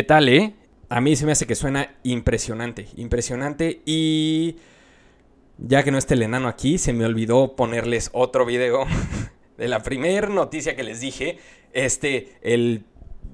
¿Qué 0.01 0.05
tal, 0.05 0.31
eh? 0.31 0.55
A 0.89 1.03
mí 1.03 1.15
se 1.15 1.27
me 1.27 1.33
hace 1.33 1.47
que 1.47 1.55
suena 1.55 1.95
impresionante, 2.05 2.89
impresionante 2.97 3.83
y 3.85 4.57
ya 5.59 5.83
que 5.83 5.91
no 5.91 5.99
esté 5.99 6.15
el 6.15 6.23
enano 6.23 6.49
aquí, 6.49 6.79
se 6.79 6.95
me 6.95 7.05
olvidó 7.05 7.55
ponerles 7.55 8.09
otro 8.15 8.47
video 8.47 8.87
de 9.59 9.69
la 9.69 9.83
primera 9.83 10.27
noticia 10.31 10.75
que 10.75 10.85
les 10.85 11.01
dije, 11.01 11.37
este, 11.75 12.39
el 12.41 12.85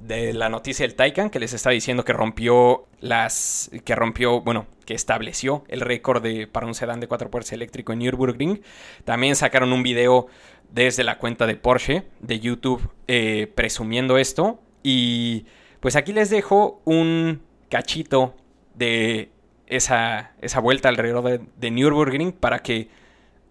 de 0.02 0.32
la 0.32 0.48
noticia 0.48 0.84
del 0.84 0.96
Taycan 0.96 1.30
que 1.30 1.38
les 1.38 1.52
estaba 1.52 1.72
diciendo 1.72 2.04
que 2.04 2.12
rompió 2.12 2.86
las 2.98 3.70
que 3.84 3.94
rompió, 3.94 4.40
bueno, 4.40 4.66
que 4.86 4.94
estableció 4.94 5.62
el 5.68 5.82
récord 5.82 6.20
de 6.20 6.48
para 6.48 6.66
un 6.66 6.74
sedán 6.74 6.98
de 6.98 7.06
cuatro 7.06 7.30
puertas 7.30 7.52
eléctrico 7.52 7.92
en 7.92 8.00
Nürburgring. 8.00 8.60
También 9.04 9.36
sacaron 9.36 9.72
un 9.72 9.84
video 9.84 10.26
desde 10.72 11.04
la 11.04 11.18
cuenta 11.18 11.46
de 11.46 11.54
Porsche 11.54 12.02
de 12.18 12.40
YouTube 12.40 12.90
eh, 13.06 13.52
presumiendo 13.54 14.18
esto 14.18 14.58
y 14.82 15.46
pues 15.86 15.94
aquí 15.94 16.12
les 16.12 16.30
dejo 16.30 16.82
un 16.84 17.42
cachito 17.70 18.34
de 18.74 19.30
esa, 19.68 20.32
esa 20.40 20.58
vuelta 20.58 20.88
alrededor 20.88 21.22
de, 21.22 21.40
de 21.56 21.70
Nürburgring 21.70 22.32
para 22.32 22.58
que 22.58 22.88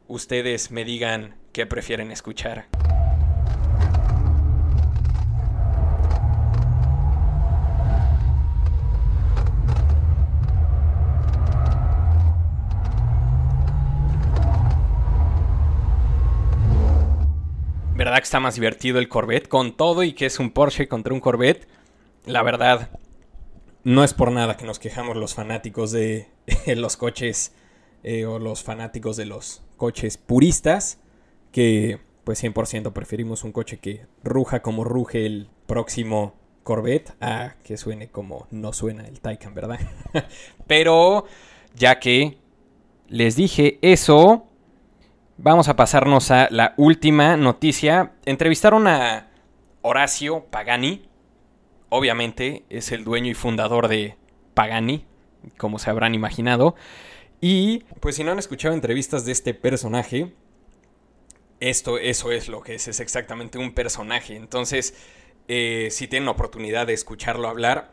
ustedes 0.10 0.70
me 0.70 0.84
digan 0.84 1.36
qué 1.54 1.66
prefieren 1.66 2.12
escuchar. 2.12 2.66
¿Verdad 17.96 18.18
que 18.18 18.24
está 18.24 18.42
más 18.42 18.56
divertido 18.56 19.00
el 19.00 19.08
Corvette 19.08 19.48
con 19.48 19.78
todo 19.78 20.04
y 20.04 20.12
que 20.12 20.26
es 20.26 20.38
un 20.38 20.52
Porsche 20.52 20.90
contra 20.90 21.14
un 21.14 21.22
Corvette? 21.22 21.66
La 22.26 22.44
verdad, 22.44 22.90
no 23.84 24.04
es 24.04 24.14
por 24.14 24.32
nada 24.32 24.58
que 24.58 24.66
nos 24.66 24.80
quejamos 24.80 25.16
los 25.16 25.36
fanáticos 25.36 25.92
de 25.92 26.28
los 26.76 26.98
coches 26.98 27.54
eh, 28.04 28.26
o 28.26 28.40
los 28.40 28.64
fanáticos 28.64 29.18
de 29.18 29.26
los 29.26 29.62
coches 29.78 30.18
puristas, 30.18 31.00
que 31.52 32.00
pues 32.24 32.44
100% 32.44 32.92
preferimos 32.92 33.44
un 33.44 33.52
coche 33.52 33.78
que 33.78 34.08
ruja 34.24 34.62
como 34.62 34.84
ruge 34.84 35.26
el 35.26 35.50
próximo 35.68 36.34
Corvette 36.64 37.14
a 37.22 37.56
que 37.64 37.78
suene 37.78 38.10
como 38.10 38.48
no 38.50 38.74
suena 38.74 39.06
el 39.06 39.22
Taycan, 39.22 39.54
¿verdad? 39.54 39.80
Pero 40.68 41.26
ya 41.76 42.00
que 42.00 42.40
les 43.08 43.36
dije 43.36 43.78
eso, 43.84 44.48
vamos 45.38 45.70
a 45.70 45.76
pasarnos 45.76 46.32
a 46.32 46.48
la 46.50 46.74
última 46.78 47.38
noticia. 47.38 48.14
Entrevistaron 48.26 48.88
a 48.88 49.30
Horacio 49.84 50.46
Pagani, 50.46 51.08
obviamente 51.96 52.66
es 52.70 52.92
el 52.92 53.04
dueño 53.04 53.32
y 53.32 53.34
fundador 53.34 53.88
de 53.88 54.16
Pagani, 54.54 55.06
como 55.58 55.80
se 55.80 55.90
habrán 55.90 56.16
imaginado. 56.16 56.76
Y 57.42 57.80
pues 58.00 58.16
si 58.16 58.24
no 58.24 58.32
han 58.32 58.40
escuchado 58.40 58.74
entrevistas 58.74 59.26
de 59.26 59.32
este 59.32 59.54
personaje, 59.54 60.34
esto, 61.60 61.98
eso 61.98 62.32
es 62.32 62.48
lo 62.50 62.62
que 62.62 62.76
es, 62.76 62.88
es 62.88 63.00
exactamente 63.00 63.58
un 63.58 63.74
personaje. 63.74 64.36
Entonces, 64.36 64.96
eh, 65.48 65.90
si 65.92 66.08
tienen 66.08 66.30
oportunidad 66.30 66.88
de 66.88 66.94
escucharlo 66.94 67.48
hablar, 67.48 67.92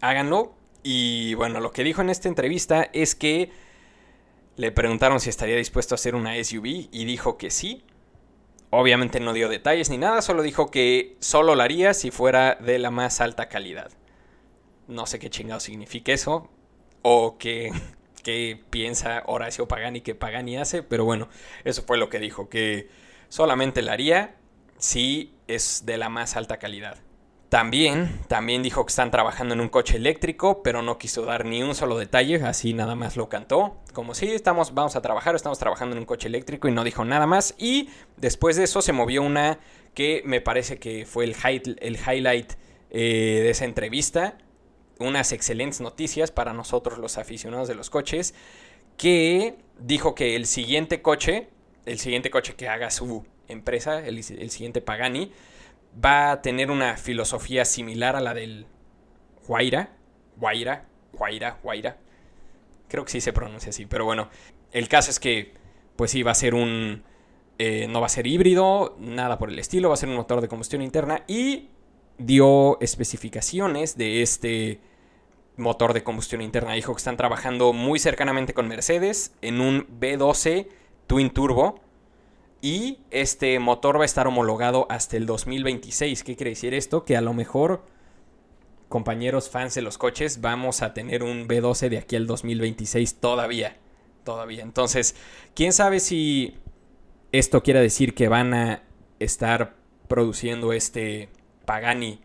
háganlo. 0.00 0.54
Y 0.82 1.34
bueno, 1.34 1.60
lo 1.60 1.72
que 1.72 1.84
dijo 1.84 2.02
en 2.02 2.10
esta 2.10 2.28
entrevista 2.28 2.88
es 2.92 3.14
que 3.14 3.50
Le 4.58 4.72
preguntaron 4.72 5.20
si 5.20 5.30
estaría 5.30 5.54
dispuesto 5.56 5.94
a 5.94 5.96
hacer 5.96 6.16
una 6.16 6.34
SUV 6.42 6.88
y 6.90 7.04
dijo 7.04 7.38
que 7.38 7.48
sí. 7.48 7.84
Obviamente 8.70 9.18
no 9.20 9.32
dio 9.32 9.48
detalles 9.48 9.88
ni 9.88 9.96
nada, 9.96 10.20
solo 10.20 10.42
dijo 10.42 10.70
que 10.70 11.16
solo 11.20 11.54
lo 11.54 11.62
haría 11.62 11.94
si 11.94 12.10
fuera 12.10 12.56
de 12.56 12.78
la 12.78 12.90
más 12.90 13.20
alta 13.20 13.48
calidad. 13.48 13.90
No 14.88 15.06
sé 15.06 15.18
qué 15.18 15.30
chingado 15.30 15.60
significa 15.60 16.12
eso. 16.12 16.50
O 17.02 17.38
qué, 17.38 17.70
qué 18.22 18.60
piensa 18.70 19.22
Horacio 19.26 19.68
Pagani 19.68 20.02
que 20.02 20.14
Pagani 20.14 20.58
hace. 20.58 20.82
Pero 20.82 21.04
bueno, 21.04 21.28
eso 21.64 21.82
fue 21.82 21.96
lo 21.96 22.10
que 22.10 22.18
dijo. 22.18 22.48
Que 22.48 22.88
solamente 23.28 23.80
la 23.80 23.92
haría 23.92 24.36
si 24.78 25.34
es 25.46 25.84
de 25.86 25.96
la 25.96 26.08
más 26.08 26.36
alta 26.36 26.58
calidad. 26.58 26.98
También, 27.48 28.20
también 28.28 28.62
dijo 28.62 28.84
que 28.84 28.90
están 28.90 29.10
trabajando 29.10 29.54
en 29.54 29.62
un 29.62 29.70
coche 29.70 29.96
eléctrico, 29.96 30.62
pero 30.62 30.82
no 30.82 30.98
quiso 30.98 31.24
dar 31.24 31.46
ni 31.46 31.62
un 31.62 31.74
solo 31.74 31.96
detalle, 31.96 32.36
así 32.44 32.74
nada 32.74 32.94
más 32.94 33.16
lo 33.16 33.30
cantó. 33.30 33.78
Como 33.94 34.14
si 34.14 34.26
estamos, 34.30 34.74
vamos 34.74 34.96
a 34.96 35.00
trabajar, 35.00 35.34
estamos 35.34 35.58
trabajando 35.58 35.96
en 35.96 36.00
un 36.00 36.04
coche 36.04 36.28
eléctrico 36.28 36.68
y 36.68 36.72
no 36.72 36.84
dijo 36.84 37.06
nada 37.06 37.26
más. 37.26 37.54
Y 37.56 37.88
después 38.18 38.56
de 38.56 38.64
eso 38.64 38.82
se 38.82 38.92
movió 38.92 39.22
una 39.22 39.60
que 39.94 40.20
me 40.26 40.42
parece 40.42 40.78
que 40.78 41.06
fue 41.06 41.24
el, 41.24 41.34
el 41.80 41.96
highlight 41.96 42.52
eh, 42.90 43.40
de 43.42 43.50
esa 43.50 43.64
entrevista. 43.64 44.36
Unas 44.98 45.32
excelentes 45.32 45.80
noticias 45.80 46.30
para 46.30 46.52
nosotros 46.52 46.98
los 46.98 47.16
aficionados 47.16 47.66
de 47.66 47.74
los 47.74 47.88
coches. 47.88 48.34
Que 48.98 49.56
dijo 49.78 50.14
que 50.14 50.36
el 50.36 50.44
siguiente 50.44 51.00
coche, 51.00 51.48
el 51.86 51.98
siguiente 51.98 52.30
coche 52.30 52.56
que 52.56 52.68
haga 52.68 52.90
su 52.90 53.24
empresa, 53.46 54.00
el, 54.06 54.18
el 54.18 54.50
siguiente 54.50 54.82
Pagani, 54.82 55.32
va 55.92 56.32
a 56.32 56.42
tener 56.42 56.70
una 56.70 56.96
filosofía 56.96 57.64
similar 57.64 58.16
a 58.16 58.20
la 58.20 58.34
del 58.34 58.66
Huayra. 59.46 59.90
Huayra, 60.36 60.86
Huayra, 61.12 61.58
Huayra. 61.62 61.96
Creo 62.88 63.04
que 63.04 63.12
sí 63.12 63.20
se 63.20 63.32
pronuncia 63.32 63.70
así, 63.70 63.86
pero 63.86 64.04
bueno. 64.04 64.28
El 64.72 64.88
caso 64.88 65.10
es 65.10 65.18
que, 65.18 65.54
pues 65.96 66.10
sí, 66.10 66.22
va 66.22 66.32
a 66.32 66.34
ser 66.34 66.54
un... 66.54 67.02
Eh, 67.58 67.88
no 67.88 68.00
va 68.00 68.06
a 68.06 68.10
ser 68.10 68.26
híbrido, 68.26 68.96
nada 69.00 69.36
por 69.38 69.50
el 69.50 69.58
estilo, 69.58 69.88
va 69.88 69.94
a 69.94 69.96
ser 69.96 70.08
un 70.08 70.14
motor 70.14 70.40
de 70.40 70.46
combustión 70.46 70.80
interna 70.80 71.24
y 71.26 71.70
dio 72.16 72.78
especificaciones 72.80 73.96
de 73.96 74.22
este 74.22 74.80
motor 75.56 75.92
de 75.92 76.04
combustión 76.04 76.40
interna. 76.40 76.74
Dijo 76.74 76.94
que 76.94 76.98
están 76.98 77.16
trabajando 77.16 77.72
muy 77.72 77.98
cercanamente 77.98 78.54
con 78.54 78.68
Mercedes 78.68 79.34
en 79.42 79.60
un 79.60 79.88
B12 80.00 80.68
Twin 81.08 81.30
Turbo 81.30 81.80
y 82.60 82.98
este 83.10 83.58
motor 83.58 83.98
va 83.98 84.02
a 84.02 84.06
estar 84.06 84.26
homologado 84.26 84.86
hasta 84.90 85.16
el 85.16 85.26
2026. 85.26 86.24
¿Qué 86.24 86.36
quiere 86.36 86.50
decir 86.50 86.74
esto? 86.74 87.04
Que 87.04 87.16
a 87.16 87.20
lo 87.20 87.32
mejor, 87.32 87.84
compañeros 88.88 89.48
fans 89.48 89.74
de 89.74 89.82
los 89.82 89.98
coches, 89.98 90.40
vamos 90.40 90.82
a 90.82 90.92
tener 90.92 91.22
un 91.22 91.46
B12 91.46 91.88
de 91.88 91.98
aquí 91.98 92.16
al 92.16 92.26
2026 92.26 93.20
todavía. 93.20 93.76
Todavía. 94.24 94.62
Entonces, 94.62 95.14
quién 95.54 95.72
sabe 95.72 96.00
si 96.00 96.58
esto 97.32 97.62
quiere 97.62 97.80
decir 97.80 98.14
que 98.14 98.28
van 98.28 98.52
a 98.52 98.82
estar 99.20 99.76
produciendo 100.08 100.72
este 100.72 101.28
Pagani 101.64 102.20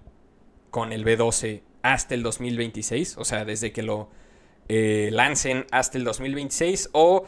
con 0.71 0.91
el 0.91 1.05
B12 1.05 1.61
hasta 1.83 2.15
el 2.15 2.23
2026. 2.23 3.17
O 3.17 3.25
sea, 3.25 3.45
desde 3.45 3.71
que 3.71 3.83
lo 3.83 4.09
eh, 4.67 5.09
lancen 5.11 5.67
hasta 5.71 5.97
el 5.97 6.03
2026. 6.03 6.89
O 6.93 7.25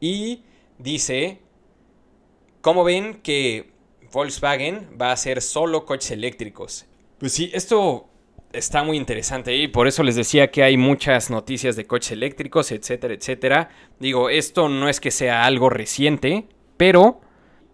Y 0.00 0.42
dice, 0.78 1.40
¿cómo 2.60 2.84
ven 2.84 3.20
que 3.22 3.72
Volkswagen 4.12 4.96
va 5.00 5.10
a 5.10 5.12
hacer 5.12 5.40
solo 5.42 5.84
coches 5.84 6.12
eléctricos? 6.12 6.86
Pues 7.18 7.32
sí, 7.32 7.50
esto 7.52 8.08
está 8.52 8.84
muy 8.84 8.96
interesante 8.96 9.56
y 9.56 9.68
por 9.68 9.86
eso 9.86 10.02
les 10.02 10.16
decía 10.16 10.50
que 10.50 10.62
hay 10.62 10.76
muchas 10.76 11.30
noticias 11.30 11.76
de 11.76 11.86
coches 11.86 12.12
eléctricos, 12.12 12.72
etcétera, 12.72 13.14
etcétera. 13.14 13.68
Digo, 13.98 14.30
esto 14.30 14.68
no 14.68 14.88
es 14.88 15.00
que 15.00 15.10
sea 15.10 15.44
algo 15.44 15.70
reciente, 15.70 16.46
pero 16.76 17.20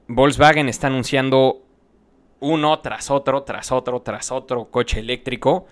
Volkswagen 0.09 0.69
está 0.69 0.89
anunciando 0.89 1.65
uno 2.41 2.81
tras 2.81 3.11
otro, 3.11 3.43
tras 3.43 3.71
otro, 3.71 4.01
tras 4.03 4.31
otro 4.33 4.71
coche 4.71 5.01
eléctrico. 5.01 5.67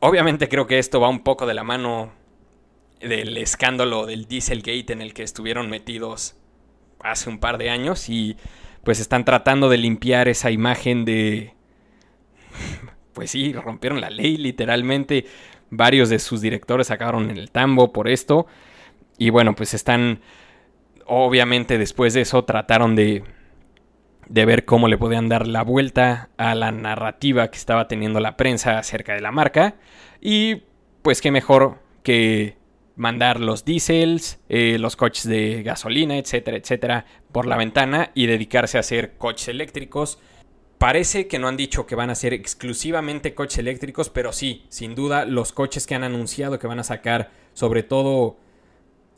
Obviamente 0.00 0.48
creo 0.48 0.66
que 0.66 0.78
esto 0.78 1.00
va 1.00 1.08
un 1.08 1.22
poco 1.22 1.46
de 1.46 1.54
la 1.54 1.64
mano 1.64 2.12
del 3.00 3.36
escándalo 3.36 4.06
del 4.06 4.26
Dieselgate 4.26 4.92
en 4.92 5.02
el 5.02 5.14
que 5.14 5.22
estuvieron 5.22 5.68
metidos 5.68 6.36
hace 7.00 7.28
un 7.28 7.38
par 7.38 7.58
de 7.58 7.70
años 7.70 8.08
y 8.08 8.36
pues 8.82 9.00
están 9.00 9.24
tratando 9.24 9.68
de 9.68 9.78
limpiar 9.78 10.28
esa 10.28 10.50
imagen 10.50 11.04
de... 11.04 11.54
Pues 13.12 13.30
sí, 13.30 13.52
rompieron 13.52 14.00
la 14.00 14.10
ley 14.10 14.36
literalmente. 14.36 15.26
Varios 15.70 16.08
de 16.08 16.18
sus 16.18 16.40
directores 16.40 16.90
acabaron 16.90 17.30
en 17.30 17.38
el 17.38 17.50
tambo 17.50 17.92
por 17.92 18.08
esto. 18.08 18.46
Y 19.18 19.30
bueno, 19.30 19.54
pues 19.54 19.74
están... 19.74 20.20
Obviamente 21.06 21.78
después 21.78 22.14
de 22.14 22.22
eso 22.22 22.44
trataron 22.44 22.96
de 22.96 23.22
de 24.28 24.44
ver 24.44 24.64
cómo 24.64 24.88
le 24.88 24.98
podían 24.98 25.28
dar 25.28 25.46
la 25.46 25.62
vuelta 25.62 26.30
a 26.36 26.54
la 26.54 26.72
narrativa 26.72 27.50
que 27.50 27.58
estaba 27.58 27.88
teniendo 27.88 28.20
la 28.20 28.36
prensa 28.36 28.78
acerca 28.78 29.14
de 29.14 29.20
la 29.20 29.32
marca. 29.32 29.76
Y 30.20 30.62
pues 31.02 31.20
qué 31.20 31.30
mejor 31.30 31.78
que 32.02 32.56
mandar 32.96 33.40
los 33.40 33.64
diésels, 33.64 34.38
eh, 34.48 34.78
los 34.78 34.96
coches 34.96 35.24
de 35.24 35.62
gasolina, 35.62 36.16
etcétera, 36.16 36.56
etcétera, 36.56 37.06
por 37.32 37.46
la 37.46 37.56
ventana 37.56 38.10
y 38.14 38.26
dedicarse 38.26 38.76
a 38.76 38.80
hacer 38.80 39.16
coches 39.16 39.48
eléctricos. 39.48 40.18
Parece 40.78 41.26
que 41.28 41.38
no 41.38 41.48
han 41.48 41.56
dicho 41.56 41.86
que 41.86 41.94
van 41.94 42.10
a 42.10 42.14
ser 42.14 42.34
exclusivamente 42.34 43.34
coches 43.34 43.58
eléctricos, 43.58 44.10
pero 44.10 44.32
sí, 44.32 44.64
sin 44.68 44.94
duda, 44.94 45.24
los 45.24 45.52
coches 45.52 45.86
que 45.86 45.94
han 45.94 46.04
anunciado 46.04 46.58
que 46.58 46.66
van 46.66 46.78
a 46.78 46.84
sacar, 46.84 47.30
sobre 47.52 47.82
todo 47.82 48.36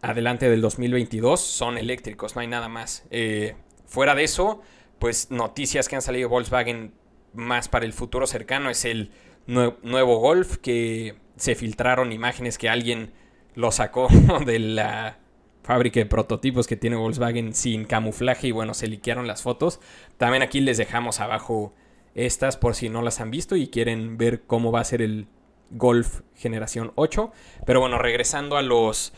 adelante 0.02 0.48
del 0.48 0.60
2022, 0.60 1.40
son 1.40 1.78
eléctricos, 1.78 2.34
no 2.34 2.42
hay 2.42 2.46
nada 2.46 2.68
más. 2.68 3.04
Eh, 3.10 3.56
fuera 3.86 4.14
de 4.14 4.24
eso, 4.24 4.62
pues 4.98 5.30
noticias 5.30 5.88
que 5.88 5.96
han 5.96 6.02
salido 6.02 6.28
Volkswagen 6.28 6.92
más 7.34 7.68
para 7.68 7.84
el 7.84 7.92
futuro 7.92 8.26
cercano 8.26 8.70
es 8.70 8.84
el 8.84 9.10
nuevo 9.46 10.18
Golf 10.18 10.56
que 10.56 11.16
se 11.36 11.54
filtraron 11.54 12.12
imágenes 12.12 12.58
que 12.58 12.68
alguien 12.68 13.12
lo 13.54 13.70
sacó 13.72 14.08
de 14.46 14.58
la 14.58 15.18
fábrica 15.62 16.00
de 16.00 16.06
prototipos 16.06 16.66
que 16.66 16.76
tiene 16.76 16.96
Volkswagen 16.96 17.52
sin 17.54 17.84
camuflaje 17.84 18.48
y 18.48 18.52
bueno, 18.52 18.72
se 18.74 18.86
liquearon 18.86 19.26
las 19.26 19.42
fotos. 19.42 19.80
También 20.16 20.42
aquí 20.42 20.60
les 20.60 20.78
dejamos 20.78 21.20
abajo 21.20 21.74
estas 22.14 22.56
por 22.56 22.74
si 22.74 22.88
no 22.88 23.02
las 23.02 23.20
han 23.20 23.30
visto 23.30 23.56
y 23.56 23.68
quieren 23.68 24.16
ver 24.16 24.42
cómo 24.46 24.72
va 24.72 24.80
a 24.80 24.84
ser 24.84 25.02
el 25.02 25.26
Golf 25.70 26.20
generación 26.36 26.92
8. 26.94 27.32
Pero 27.66 27.80
bueno, 27.80 27.98
regresando 27.98 28.56
a 28.56 28.62
los 28.62 29.12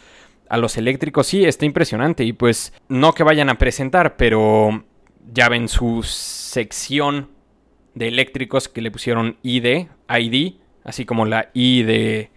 a 0.49 0.57
los 0.57 0.79
eléctricos, 0.79 1.27
sí, 1.27 1.45
está 1.45 1.67
impresionante 1.67 2.25
y 2.25 2.33
pues 2.33 2.73
no 2.89 3.13
que 3.13 3.23
vayan 3.23 3.51
a 3.51 3.59
presentar, 3.59 4.17
pero 4.17 4.83
ya 5.33 5.49
ven 5.49 5.69
su 5.69 6.03
sección 6.03 7.29
de 7.95 8.09
eléctricos 8.09 8.69
que 8.69 8.81
le 8.81 8.91
pusieron 8.91 9.37
ID, 9.43 9.87
ID, 10.09 10.55
así 10.85 11.05
como 11.05 11.27
la 11.27 11.51
I 11.53 11.83
de 11.83 12.31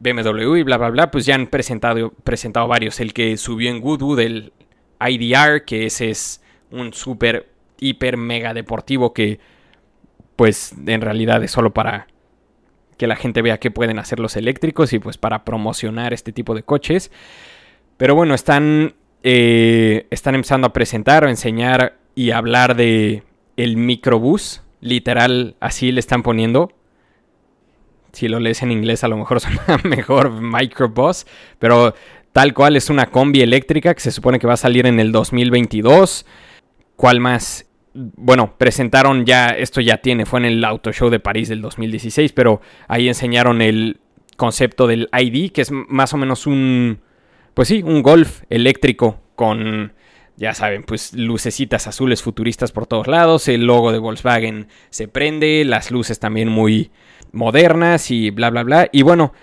BMW 0.00 0.56
y 0.56 0.62
bla 0.62 0.76
bla 0.76 0.90
bla, 0.90 1.10
pues 1.10 1.26
ya 1.26 1.34
han 1.34 1.46
presentado, 1.46 2.10
presentado 2.24 2.68
varios. 2.68 3.00
El 3.00 3.12
que 3.12 3.36
subió 3.36 3.70
en 3.70 3.80
Goodwood, 3.80 4.20
el 4.20 4.52
IDR, 5.00 5.64
que 5.64 5.86
ese 5.86 6.10
es 6.10 6.42
un 6.70 6.92
súper, 6.92 7.48
hiper, 7.78 8.16
mega 8.16 8.54
deportivo 8.54 9.12
que 9.12 9.40
pues 10.36 10.74
en 10.86 11.00
realidad 11.00 11.42
es 11.42 11.50
solo 11.50 11.72
para 11.72 12.06
que 12.96 13.06
la 13.06 13.16
gente 13.16 13.42
vea 13.42 13.58
qué 13.58 13.70
pueden 13.70 13.98
hacer 13.98 14.20
los 14.20 14.36
eléctricos 14.36 14.92
y 14.92 14.98
pues 14.98 15.18
para 15.18 15.44
promocionar 15.44 16.12
este 16.12 16.32
tipo 16.32 16.54
de 16.54 16.62
coches. 16.62 17.10
Pero 17.96 18.14
bueno, 18.14 18.34
están, 18.34 18.94
eh, 19.22 20.06
están 20.10 20.34
empezando 20.34 20.66
a 20.66 20.72
presentar 20.72 21.24
o 21.24 21.28
enseñar 21.28 21.99
y 22.20 22.32
hablar 22.32 22.76
de 22.76 23.22
el 23.56 23.78
microbús, 23.78 24.60
literal 24.82 25.56
así 25.58 25.90
le 25.90 26.00
están 26.00 26.22
poniendo. 26.22 26.70
Si 28.12 28.28
lo 28.28 28.40
lees 28.40 28.62
en 28.62 28.72
inglés 28.72 29.04
a 29.04 29.08
lo 29.08 29.16
mejor 29.16 29.40
suena 29.40 29.80
mejor 29.84 30.30
microbus, 30.30 31.26
pero 31.58 31.94
tal 32.32 32.52
cual 32.52 32.76
es 32.76 32.90
una 32.90 33.06
combi 33.06 33.40
eléctrica 33.40 33.94
que 33.94 34.02
se 34.02 34.10
supone 34.10 34.38
que 34.38 34.46
va 34.46 34.52
a 34.52 34.58
salir 34.58 34.84
en 34.84 35.00
el 35.00 35.12
2022. 35.12 36.26
¿Cuál 36.94 37.20
más? 37.20 37.66
bueno, 37.94 38.54
presentaron 38.58 39.24
ya, 39.24 39.48
esto 39.48 39.80
ya 39.80 39.96
tiene, 39.96 40.26
fue 40.26 40.40
en 40.40 40.44
el 40.44 40.64
Auto 40.64 40.92
Show 40.92 41.08
de 41.08 41.20
París 41.20 41.48
del 41.48 41.62
2016, 41.62 42.32
pero 42.34 42.60
ahí 42.86 43.08
enseñaron 43.08 43.62
el 43.62 43.98
concepto 44.36 44.86
del 44.86 45.08
ID, 45.10 45.52
que 45.52 45.62
es 45.62 45.72
más 45.72 46.12
o 46.12 46.18
menos 46.18 46.46
un, 46.46 47.00
pues 47.54 47.66
sí, 47.68 47.82
un 47.82 48.02
golf 48.02 48.42
eléctrico 48.50 49.20
con, 49.34 49.94
ya 50.40 50.54
saben, 50.54 50.84
pues 50.84 51.12
lucecitas 51.12 51.86
azules 51.86 52.22
futuristas 52.22 52.72
por 52.72 52.86
todos 52.86 53.06
lados, 53.06 53.46
el 53.46 53.66
logo 53.66 53.92
de 53.92 53.98
Volkswagen 53.98 54.68
se 54.88 55.06
prende, 55.06 55.66
las 55.66 55.90
luces 55.90 56.18
también 56.18 56.48
muy 56.48 56.90
modernas 57.30 58.10
y 58.10 58.30
bla, 58.30 58.48
bla, 58.48 58.62
bla. 58.62 58.88
Y 58.90 59.02
bueno, 59.02 59.34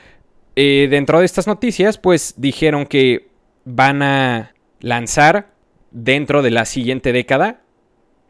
eh, 0.55 0.87
dentro 0.89 1.19
de 1.19 1.25
estas 1.25 1.45
noticias, 1.45 1.99
pues 1.99 2.33
dijeron 2.37 2.87
que 2.87 3.29
van 3.63 4.01
a 4.01 4.55
lanzar 4.79 5.53
dentro 5.91 6.41
de 6.41 6.49
la 6.49 6.65
siguiente 6.65 7.13
década 7.13 7.61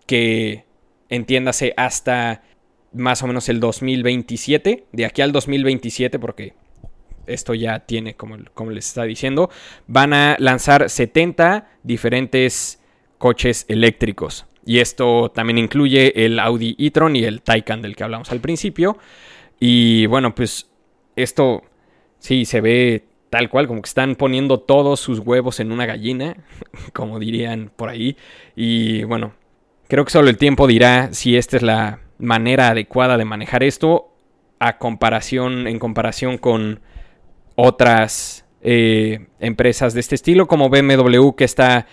que 0.06 0.66
entiéndase 1.08 1.74
hasta 1.78 2.44
más 2.92 3.24
o 3.24 3.28
menos 3.28 3.48
el 3.48 3.62
2027, 3.62 4.88
de 4.92 5.06
aquí 5.06 5.22
al 5.22 5.32
2027, 5.32 6.20
porque 6.20 6.54
esto 7.28 7.54
ya 7.54 7.80
tiene, 7.80 8.16
como, 8.16 8.38
como 8.54 8.72
les 8.72 8.88
está 8.88 9.04
diciendo, 9.04 9.50
van 9.88 10.14
a 10.14 10.36
lanzar 10.40 10.90
70 10.90 11.70
diferentes 11.84 12.82
coches 13.18 13.66
eléctricos. 13.68 14.46
Y 14.66 14.80
esto 14.80 15.32
también 15.32 15.58
incluye 15.58 16.26
el 16.26 16.40
Audi 16.40 16.76
e-tron 16.78 17.16
y 17.16 17.24
el 17.24 17.42
Taycan 17.42 17.82
del 17.82 17.96
que 17.96 18.04
hablamos 18.04 18.32
al 18.32 18.42
principio. 18.42 18.98
Y 19.60 20.06
bueno, 20.08 20.36
pues 20.36 20.70
esto 21.16 21.64
sí 22.20 22.46
se 22.46 22.62
ve 22.62 23.06
tal 23.30 23.50
cual, 23.50 23.68
como 23.68 23.82
que 23.82 23.88
están 23.88 24.16
poniendo 24.16 24.60
todos 24.60 25.00
sus 25.00 25.20
huevos 25.20 25.60
en 25.60 25.72
una 25.72 25.86
gallina, 25.86 26.36
como 26.94 27.20
dirían 27.20 27.72
por 27.76 27.90
ahí. 27.90 28.18
Y 28.56 29.04
bueno, 29.04 29.34
Creo 29.88 30.04
que 30.04 30.12
solo 30.12 30.30
el 30.30 30.38
tiempo 30.38 30.68
dirá 30.68 31.14
si 31.14 31.38
esta 31.38 31.56
es 31.56 31.64
la 31.64 32.00
manera 32.18 32.70
adecuada 32.70 33.18
de 33.18 33.24
manejar 33.24 33.64
esto 33.64 34.14
a 34.60 34.78
comparación, 34.80 35.66
en 35.66 35.80
comparación 35.80 36.38
con 36.38 36.82
otras 37.58 38.46
eh, 38.62 39.28
empresas 39.40 39.96
de 39.96 40.00
este 40.00 40.16
estilo, 40.16 40.48
como 40.48 40.70
BMW, 40.70 41.32
que 41.36 41.44
está 41.44 41.88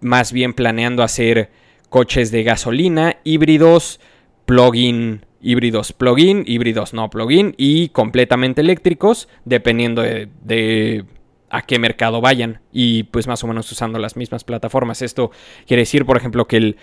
más 0.00 0.32
bien 0.32 0.54
planeando 0.54 1.02
hacer 1.02 1.50
coches 1.90 2.30
de 2.30 2.42
gasolina, 2.42 3.18
híbridos, 3.22 4.00
plug-in, 4.46 5.26
híbridos 5.42 5.92
plug-in, 5.92 6.42
híbridos 6.46 6.94
no 6.94 7.10
plug-in 7.10 7.54
y 7.58 7.90
completamente 7.90 8.62
eléctricos, 8.62 9.28
dependiendo 9.44 10.00
de, 10.00 10.30
de 10.42 11.04
a 11.50 11.62
qué 11.62 11.78
mercado 11.78 12.22
vayan 12.22 12.62
y 12.72 13.04
pues 13.04 13.26
más 13.26 13.44
o 13.44 13.46
menos 13.46 13.70
usando 13.70 13.98
las 13.98 14.16
mismas 14.16 14.42
plataformas. 14.42 15.02
Esto 15.02 15.30
quiere 15.66 15.82
decir, 15.82 16.06
por 16.06 16.16
ejemplo, 16.16 16.46
que 16.46 16.56
el 16.56 16.76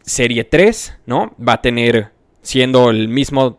Serie 0.00 0.44
3, 0.44 1.00
¿no? 1.04 1.34
Va 1.36 1.54
a 1.54 1.62
tener, 1.62 2.12
siendo 2.40 2.88
el 2.90 3.08
mismo 3.08 3.58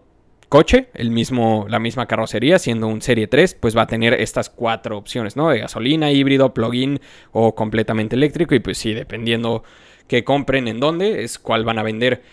coche, 0.49 0.89
el 0.93 1.11
mismo, 1.11 1.65
la 1.69 1.79
misma 1.79 2.05
carrocería, 2.05 2.59
siendo 2.59 2.87
un 2.87 3.01
Serie 3.01 3.27
3, 3.27 3.55
pues 3.55 3.75
va 3.75 3.83
a 3.83 3.87
tener 3.87 4.13
estas 4.13 4.49
cuatro 4.49 4.97
opciones, 4.97 5.35
¿no? 5.35 5.49
De 5.49 5.59
gasolina, 5.59 6.11
híbrido, 6.11 6.53
plug-in 6.53 6.99
o 7.31 7.55
completamente 7.55 8.15
eléctrico. 8.15 8.55
Y 8.55 8.59
pues 8.59 8.77
sí, 8.77 8.93
dependiendo 8.93 9.63
que 10.07 10.23
compren 10.23 10.67
en 10.67 10.79
dónde, 10.79 11.23
es 11.23 11.39
cuál 11.39 11.65
van 11.65 11.79
a 11.79 11.83
vender. 11.83 12.23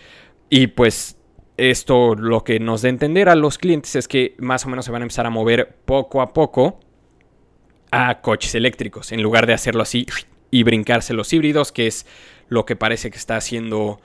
Y 0.49 0.67
pues 0.67 1.17
esto 1.57 2.15
lo 2.15 2.43
que 2.43 2.59
nos 2.59 2.81
da 2.81 2.87
a 2.87 2.91
entender 2.91 3.29
a 3.29 3.35
los 3.35 3.57
clientes 3.57 3.95
es 3.95 4.07
que 4.07 4.35
más 4.39 4.65
o 4.65 4.69
menos 4.69 4.85
se 4.85 4.91
van 4.91 5.01
a 5.01 5.05
empezar 5.05 5.25
a 5.25 5.29
mover 5.29 5.77
poco 5.85 6.21
a 6.21 6.33
poco 6.33 6.79
a 7.91 8.21
coches 8.21 8.55
eléctricos, 8.55 9.11
en 9.11 9.21
lugar 9.21 9.47
de 9.47 9.53
hacerlo 9.53 9.81
así 9.81 10.05
y 10.51 10.63
brincarse 10.63 11.13
los 11.13 11.31
híbridos, 11.31 11.71
que 11.71 11.87
es 11.87 12.05
lo 12.49 12.65
que 12.65 12.75
parece 12.75 13.09
que 13.09 13.17
está 13.17 13.37
haciendo 13.37 13.99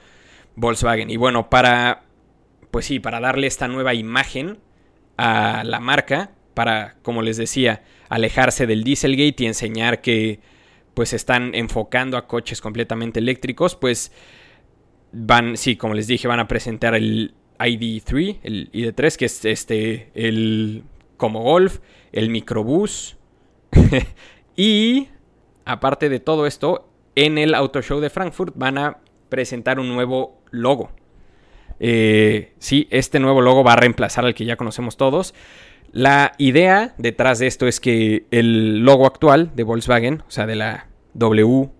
Volkswagen. 0.55 1.11
Y 1.11 1.17
bueno, 1.17 1.51
para, 1.51 2.05
pues 2.71 2.87
sí, 2.87 3.01
para 3.01 3.21
darle 3.21 3.47
esta 3.47 3.69
nueva 3.69 3.95
imagen 3.95 4.59
a 5.17 5.65
la 5.65 5.81
marca, 5.81 6.33
para, 6.55 6.97
como 7.03 7.23
les 7.23 7.37
decía, 7.37 7.83
alejarse 8.09 8.67
del 8.67 8.85
Dieselgate 8.85 9.45
y 9.45 9.47
enseñar 9.47 10.01
que 10.01 10.41
pues 10.95 11.13
están 11.13 11.55
enfocando 11.55 12.17
a 12.17 12.27
coches 12.27 12.61
completamente 12.61 13.21
eléctricos, 13.21 13.77
pues 13.77 14.13
van, 15.13 15.57
sí, 15.57 15.77
como 15.77 15.95
les 15.95 16.07
dije, 16.07 16.29
van 16.29 16.41
a 16.41 16.49
presentar 16.49 16.95
el 16.95 17.35
ID3, 17.59 18.39
el 18.43 18.73
ID3, 18.73 19.17
que 19.17 19.25
es 19.27 19.45
este, 19.45 20.11
el 20.15 20.85
como 21.17 21.43
Golf, 21.43 21.79
el 22.13 22.31
microbús. 22.31 23.17
y 24.57 25.09
aparte 25.65 26.09
de 26.09 26.21
todo 26.21 26.47
esto, 26.47 26.89
en 27.15 27.39
el 27.39 27.55
Auto 27.55 27.83
Show 27.83 28.01
de 28.01 28.11
Frankfurt 28.11 28.55
van 28.57 28.79
a 28.79 28.99
presentar 29.29 29.79
un 29.79 29.89
nuevo 29.89 30.43
logo. 30.51 30.91
Eh, 31.81 32.53
sí, 32.59 32.87
este 32.91 33.19
nuevo 33.19 33.41
logo 33.41 33.65
va 33.65 33.73
a 33.73 33.77
reemplazar 33.77 34.25
al 34.25 34.35
que 34.35 34.45
ya 34.45 34.57
conocemos 34.57 34.97
todos. 34.97 35.35
La 35.93 36.33
idea 36.39 36.95
detrás 36.99 37.41
de 37.41 37.49
esto 37.49 37.67
es 37.67 37.81
que 37.81 38.27
el 38.31 38.81
logo 38.85 39.07
actual 39.07 39.51
de 39.57 39.65
Volkswagen, 39.65 40.23
o 40.29 40.31
sea, 40.31 40.47
de 40.47 40.55
la 40.55 40.87
W 41.15 41.71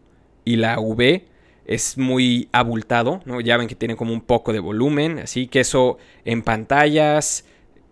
y 0.45 0.57
la 0.57 0.81
V, 0.81 1.27
es 1.67 1.97
muy 1.99 2.49
abultado, 2.51 3.21
¿no? 3.27 3.41
Ya 3.41 3.57
ven 3.57 3.69
que 3.69 3.77
tiene 3.77 3.95
como 3.95 4.13
un 4.13 4.23
poco 4.23 4.53
de 4.53 4.59
volumen, 4.59 5.21
así 5.21 5.47
que 5.47 5.61
eso 5.61 5.99
en 6.25 6.43
pantallas, 6.43 7.45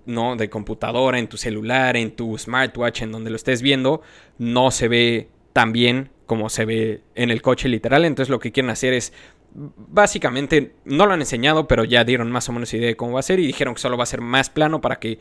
¿no? 0.07 0.35
De 0.35 0.51
computadora, 0.51 1.21
en 1.21 1.29
tu 1.29 1.37
celular, 1.37 1.97
en 1.97 2.11
tu 2.11 2.37
smartwatch, 2.37 3.03
en 3.03 3.13
donde 3.13 3.31
lo 3.31 3.37
estés 3.37 3.63
viendo, 3.63 4.03
no 4.39 4.73
se 4.73 4.89
ve 4.89 5.29
tan 5.53 5.73
bien 5.73 6.11
como 6.27 6.49
se 6.49 6.65
ve 6.65 7.03
en 7.15 7.31
el 7.31 7.43
coche 7.43 7.69
literal. 7.69 8.05
Entonces 8.05 8.31
lo 8.31 8.41
que 8.41 8.51
quieren 8.51 8.71
hacer 8.71 8.93
es, 8.95 9.13
básicamente, 9.55 10.75
no 10.85 11.07
lo 11.07 11.13
han 11.13 11.21
enseñado, 11.21 11.67
pero 11.69 11.85
ya 11.85 12.05
dieron 12.05 12.31
más 12.31 12.49
o 12.49 12.53
menos 12.53 12.73
idea 12.75 12.89
de 12.89 12.97
cómo 12.97 13.15
va 13.15 13.21
a 13.21 13.23
ser 13.23 13.41
y 13.41 13.47
dijeron 13.47 13.75
que 13.75 13.81
solo 13.81 13.97
va 13.97 14.05
a 14.05 14.07
ser 14.07 14.21
más 14.21 14.51
plano 14.51 14.81
para 14.81 14.99
que 14.99 15.19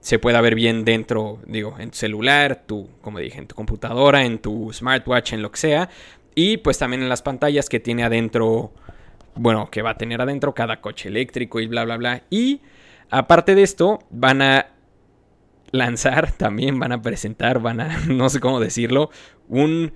se 0.00 0.18
pueda 0.18 0.40
ver 0.40 0.56
bien 0.56 0.84
dentro, 0.84 1.38
digo, 1.46 1.76
en 1.78 1.90
tu 1.92 1.96
celular, 1.96 2.64
tu, 2.66 2.88
como 3.00 3.20
dije, 3.20 3.38
en 3.38 3.46
tu 3.46 3.54
computadora, 3.54 4.24
en 4.24 4.40
tu 4.40 4.72
smartwatch, 4.72 5.32
en 5.32 5.42
lo 5.42 5.52
que 5.52 5.58
sea. 5.58 5.88
Y 6.34 6.56
pues 6.56 6.78
también 6.78 7.02
en 7.02 7.08
las 7.08 7.22
pantallas 7.22 7.68
que 7.68 7.78
tiene 7.78 8.02
adentro, 8.02 8.72
bueno, 9.36 9.70
que 9.70 9.80
va 9.80 9.90
a 9.90 9.98
tener 9.98 10.20
adentro 10.20 10.54
cada 10.54 10.80
coche 10.80 11.08
eléctrico 11.08 11.60
y 11.60 11.68
bla, 11.68 11.84
bla, 11.84 11.96
bla. 11.98 12.22
Y 12.30 12.62
aparte 13.10 13.54
de 13.54 13.62
esto, 13.62 14.00
van 14.10 14.42
a 14.42 14.66
lanzar, 15.70 16.32
también 16.36 16.80
van 16.80 16.90
a 16.90 17.00
presentar, 17.00 17.60
van 17.60 17.80
a, 17.80 17.98
no 18.08 18.28
sé 18.28 18.40
cómo 18.40 18.58
decirlo, 18.58 19.10
un 19.48 19.92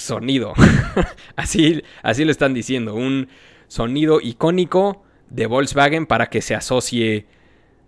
sonido. 0.00 0.54
así, 1.36 1.82
así 2.02 2.24
lo 2.24 2.30
están 2.30 2.54
diciendo. 2.54 2.94
Un 2.94 3.28
sonido 3.68 4.20
icónico 4.20 5.04
de 5.28 5.46
Volkswagen 5.46 6.06
para 6.06 6.28
que 6.28 6.42
se 6.42 6.54
asocie 6.54 7.26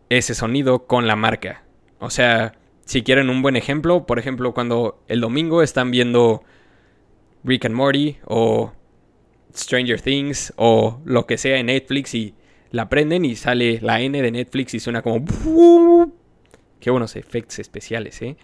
ese 0.08 0.34
sonido 0.34 0.86
con 0.86 1.06
la 1.06 1.16
marca. 1.16 1.64
O 1.98 2.10
sea, 2.10 2.54
si 2.84 3.02
quieren 3.02 3.30
un 3.30 3.42
buen 3.42 3.56
ejemplo, 3.56 4.06
por 4.06 4.18
ejemplo, 4.18 4.54
cuando 4.54 5.02
el 5.08 5.20
domingo 5.20 5.62
están 5.62 5.90
viendo 5.90 6.42
Rick 7.44 7.66
and 7.66 7.74
Morty 7.74 8.18
o 8.24 8.72
Stranger 9.54 10.00
Things 10.00 10.52
o 10.56 11.00
lo 11.04 11.26
que 11.26 11.38
sea 11.38 11.58
en 11.58 11.66
Netflix 11.66 12.14
y 12.14 12.34
la 12.70 12.88
prenden 12.88 13.24
y 13.24 13.36
sale 13.36 13.80
la 13.80 14.00
N 14.00 14.20
de 14.20 14.30
Netflix 14.30 14.74
y 14.74 14.80
suena 14.80 15.02
como... 15.02 15.24
Qué 16.80 16.90
buenos 16.90 17.14
efectos 17.14 17.60
especiales, 17.60 18.20
¿eh? 18.22 18.36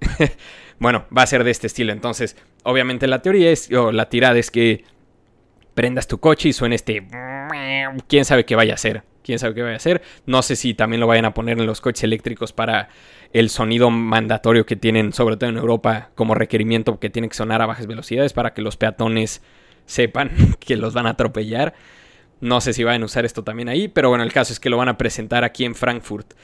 bueno, 0.78 1.06
va 1.16 1.22
a 1.22 1.26
ser 1.26 1.44
de 1.44 1.52
este 1.52 1.68
estilo. 1.68 1.92
Entonces, 1.92 2.36
obviamente 2.66 3.06
la 3.06 3.22
teoría 3.22 3.50
es, 3.50 3.72
o 3.72 3.92
la 3.92 4.08
tirada 4.08 4.38
es 4.38 4.50
que 4.50 4.84
prendas 5.74 6.06
tu 6.06 6.18
coche 6.18 6.50
y 6.50 6.52
suene 6.52 6.74
este... 6.74 7.06
¿Quién 8.08 8.24
sabe 8.24 8.44
qué 8.44 8.56
vaya 8.56 8.72
a 8.72 8.74
hacer? 8.74 9.04
¿Quién 9.22 9.38
sabe 9.38 9.54
qué 9.54 9.62
vaya 9.62 9.74
a 9.74 9.76
hacer? 9.76 10.02
No 10.26 10.42
sé 10.42 10.56
si 10.56 10.74
también 10.74 11.00
lo 11.00 11.06
vayan 11.06 11.24
a 11.24 11.34
poner 11.34 11.58
en 11.58 11.66
los 11.66 11.80
coches 11.80 12.04
eléctricos 12.04 12.52
para 12.52 12.88
el 13.32 13.50
sonido 13.50 13.90
mandatorio 13.90 14.66
que 14.66 14.76
tienen, 14.76 15.12
sobre 15.12 15.36
todo 15.36 15.50
en 15.50 15.56
Europa, 15.56 16.10
como 16.14 16.34
requerimiento 16.34 16.98
que 16.98 17.10
tiene 17.10 17.28
que 17.28 17.34
sonar 17.34 17.62
a 17.62 17.66
bajas 17.66 17.86
velocidades 17.86 18.32
para 18.32 18.52
que 18.52 18.62
los 18.62 18.76
peatones 18.76 19.42
sepan 19.84 20.30
que 20.58 20.76
los 20.76 20.94
van 20.94 21.06
a 21.06 21.10
atropellar. 21.10 21.74
No 22.40 22.60
sé 22.60 22.72
si 22.72 22.84
van 22.84 23.02
a 23.02 23.04
usar 23.04 23.24
esto 23.24 23.44
también 23.44 23.68
ahí, 23.68 23.88
pero 23.88 24.08
bueno, 24.08 24.24
el 24.24 24.32
caso 24.32 24.52
es 24.52 24.60
que 24.60 24.70
lo 24.70 24.76
van 24.76 24.88
a 24.88 24.98
presentar 24.98 25.44
aquí 25.44 25.64
en 25.64 25.74
Frankfurt. 25.74 26.34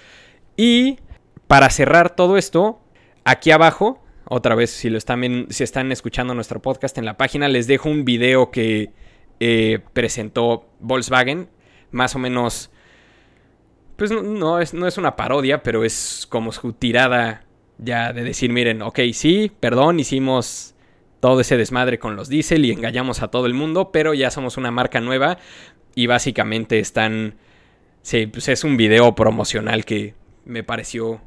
Y 0.57 0.99
para 1.47 1.69
cerrar 1.71 2.15
todo 2.15 2.37
esto, 2.37 2.83
Aquí 3.25 3.53
abajo, 3.53 4.02
otra 4.35 4.55
vez, 4.55 4.71
si 4.71 4.89
lo 4.89 4.97
están, 4.97 5.47
si 5.51 5.63
están 5.63 5.93
escuchando 5.93 6.35
nuestro 6.35 6.63
podcast 6.63 6.97
en 6.97 7.05
la 7.05 7.19
página, 7.19 7.49
les 7.49 7.67
dejo 7.67 7.91
un 7.91 8.07
video 8.07 8.51
que 8.51 8.91
eh, 9.41 9.81
presentó 9.93 10.71
Volkswagen. 10.81 11.51
Más 11.91 12.15
o 12.17 12.19
menos. 12.19 12.71
Pues 13.97 14.11
no, 14.11 14.59
es, 14.59 14.73
no 14.73 14.87
es 14.87 14.97
una 14.97 15.17
parodia, 15.17 15.63
pero 15.63 15.85
es 15.85 16.27
como 16.31 16.51
su 16.51 16.73
tirada 16.73 17.45
ya 17.77 18.15
de 18.15 18.25
decir, 18.25 18.51
miren, 18.51 18.81
ok, 18.81 19.01
sí, 19.13 19.53
perdón, 19.61 20.01
hicimos 20.01 20.75
todo 21.21 21.43
ese 21.43 21.59
desmadre 21.59 21.99
con 21.99 22.17
los 22.17 22.31
diésel 22.31 22.65
y 22.65 22.73
engañamos 22.73 23.21
a 23.21 23.29
todo 23.29 23.45
el 23.45 23.53
mundo, 23.53 23.93
pero 23.93 24.15
ya 24.15 24.31
somos 24.31 24.57
una 24.57 24.71
marca 24.71 25.01
nueva 25.03 25.37
y 25.95 26.07
básicamente 26.07 26.79
están... 26.79 27.35
Sí, 28.01 28.27
pues 28.27 28.49
es 28.49 28.65
un 28.65 28.79
video 28.79 29.15
promocional 29.15 29.85
que 29.85 30.15
me 30.47 30.65
pareció 30.65 31.21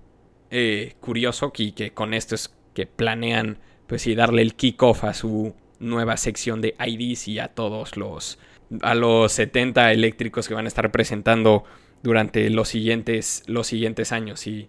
eh, 0.49 0.95
curioso 0.99 1.53
y 1.55 1.73
que 1.73 1.91
con 1.91 2.15
esto 2.15 2.33
es 2.33 2.51
que 2.75 2.85
planean, 2.85 3.57
pues 3.87 4.03
sí, 4.03 4.13
darle 4.13 4.43
el 4.43 4.53
kickoff 4.53 5.03
a 5.03 5.15
su 5.15 5.55
nueva 5.79 6.17
sección 6.17 6.61
de 6.61 6.75
IDs 6.85 7.27
y 7.27 7.39
a 7.39 7.47
todos 7.47 7.97
los 7.97 8.37
a 8.81 8.95
los 8.95 9.31
70 9.31 9.91
eléctricos 9.91 10.47
que 10.47 10.53
van 10.53 10.65
a 10.65 10.67
estar 10.67 10.91
presentando 10.91 11.63
durante 12.01 12.49
los 12.49 12.69
siguientes 12.69 13.43
los 13.47 13.67
siguientes 13.67 14.11
años 14.11 14.47
y 14.47 14.67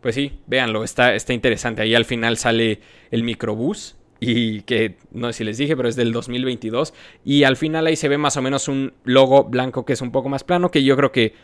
pues 0.00 0.14
sí, 0.14 0.38
véanlo, 0.46 0.84
está, 0.84 1.14
está 1.14 1.32
interesante. 1.32 1.82
Ahí 1.82 1.94
al 1.94 2.04
final 2.04 2.36
sale 2.36 2.80
el 3.10 3.22
microbús 3.22 3.96
y 4.20 4.62
que 4.62 4.96
no 5.12 5.28
sé 5.28 5.38
si 5.38 5.44
les 5.44 5.58
dije, 5.58 5.76
pero 5.76 5.88
es 5.88 5.96
del 5.96 6.12
2022 6.12 6.94
y 7.24 7.44
al 7.44 7.56
final 7.56 7.86
ahí 7.86 7.96
se 7.96 8.08
ve 8.08 8.18
más 8.18 8.36
o 8.36 8.42
menos 8.42 8.68
un 8.68 8.92
logo 9.04 9.44
blanco 9.44 9.84
que 9.84 9.92
es 9.92 10.00
un 10.00 10.10
poco 10.10 10.28
más 10.28 10.44
plano 10.44 10.70
que 10.70 10.82
yo 10.82 10.96
creo 10.96 11.12
que 11.12 11.34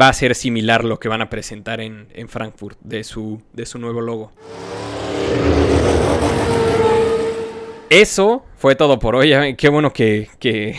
va 0.00 0.08
a 0.08 0.12
ser 0.12 0.34
similar 0.34 0.84
lo 0.84 1.00
que 1.00 1.08
van 1.08 1.20
a 1.20 1.30
presentar 1.30 1.80
en, 1.80 2.08
en 2.14 2.28
Frankfurt 2.28 2.78
de 2.82 3.04
su, 3.04 3.42
de 3.52 3.66
su 3.66 3.78
nuevo 3.78 4.00
logo. 4.00 4.32
Eso 7.90 8.44
fue 8.56 8.76
todo 8.76 9.00
por 9.00 9.16
hoy. 9.16 9.56
Qué 9.56 9.68
bueno 9.68 9.92
que, 9.92 10.28
que, 10.38 10.76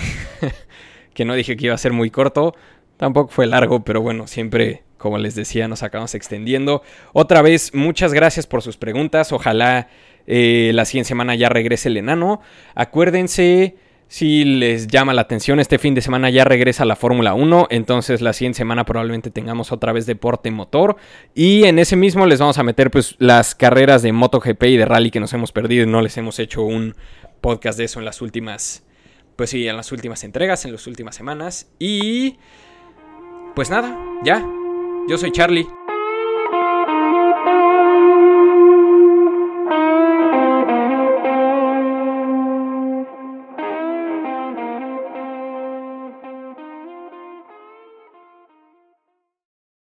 que, 1.13 1.25
no 1.25 1.35
dije 1.35 1.57
que 1.57 1.65
iba 1.65 1.75
a 1.75 1.77
ser 1.77 1.91
muy 1.91 2.09
corto. 2.09 2.55
Tampoco 2.95 3.29
fue 3.29 3.47
largo, 3.47 3.83
pero 3.83 4.01
bueno, 4.01 4.27
siempre, 4.27 4.83
como 4.97 5.17
les 5.17 5.35
decía, 5.35 5.67
nos 5.67 5.83
acabamos 5.83 6.15
extendiendo. 6.15 6.83
Otra 7.11 7.41
vez, 7.41 7.73
muchas 7.73 8.13
gracias 8.13 8.47
por 8.47 8.61
sus 8.61 8.77
preguntas. 8.77 9.33
Ojalá 9.33 9.89
eh, 10.25 10.71
la 10.73 10.85
siguiente 10.85 11.09
semana 11.09 11.35
ya 11.35 11.49
regrese 11.49 11.89
el 11.89 11.97
enano. 11.97 12.39
Acuérdense 12.75 13.75
si 14.11 14.43
les 14.43 14.87
llama 14.87 15.13
la 15.13 15.21
atención, 15.21 15.61
este 15.61 15.79
fin 15.79 15.95
de 15.95 16.01
semana 16.01 16.29
ya 16.29 16.43
regresa 16.43 16.83
la 16.83 16.97
Fórmula 16.97 17.33
1, 17.33 17.67
entonces 17.69 18.19
la 18.19 18.33
siguiente 18.33 18.57
semana 18.57 18.83
probablemente 18.83 19.31
tengamos 19.31 19.71
otra 19.71 19.93
vez 19.93 20.05
deporte 20.05 20.51
motor 20.51 20.97
y 21.33 21.63
en 21.63 21.79
ese 21.79 21.95
mismo 21.95 22.25
les 22.25 22.37
vamos 22.37 22.57
a 22.57 22.63
meter 22.63 22.91
pues 22.91 23.15
las 23.19 23.55
carreras 23.55 24.01
de 24.01 24.11
MotoGP 24.11 24.63
y 24.63 24.75
de 24.75 24.83
rally 24.83 25.11
que 25.11 25.21
nos 25.21 25.31
hemos 25.31 25.53
perdido 25.53 25.85
no 25.85 26.01
les 26.01 26.17
hemos 26.17 26.39
hecho 26.39 26.61
un 26.61 26.93
podcast 27.39 27.77
de 27.77 27.85
eso 27.85 27.99
en 27.99 28.05
las 28.05 28.21
últimas 28.21 28.83
pues 29.37 29.49
sí, 29.49 29.65
en 29.65 29.77
las 29.77 29.93
últimas 29.93 30.25
entregas, 30.25 30.65
en 30.65 30.73
las 30.73 30.87
últimas 30.87 31.15
semanas 31.15 31.71
y 31.79 32.37
pues 33.55 33.69
nada, 33.69 33.97
ya. 34.25 34.45
Yo 35.07 35.17
soy 35.17 35.31
Charlie. 35.31 35.65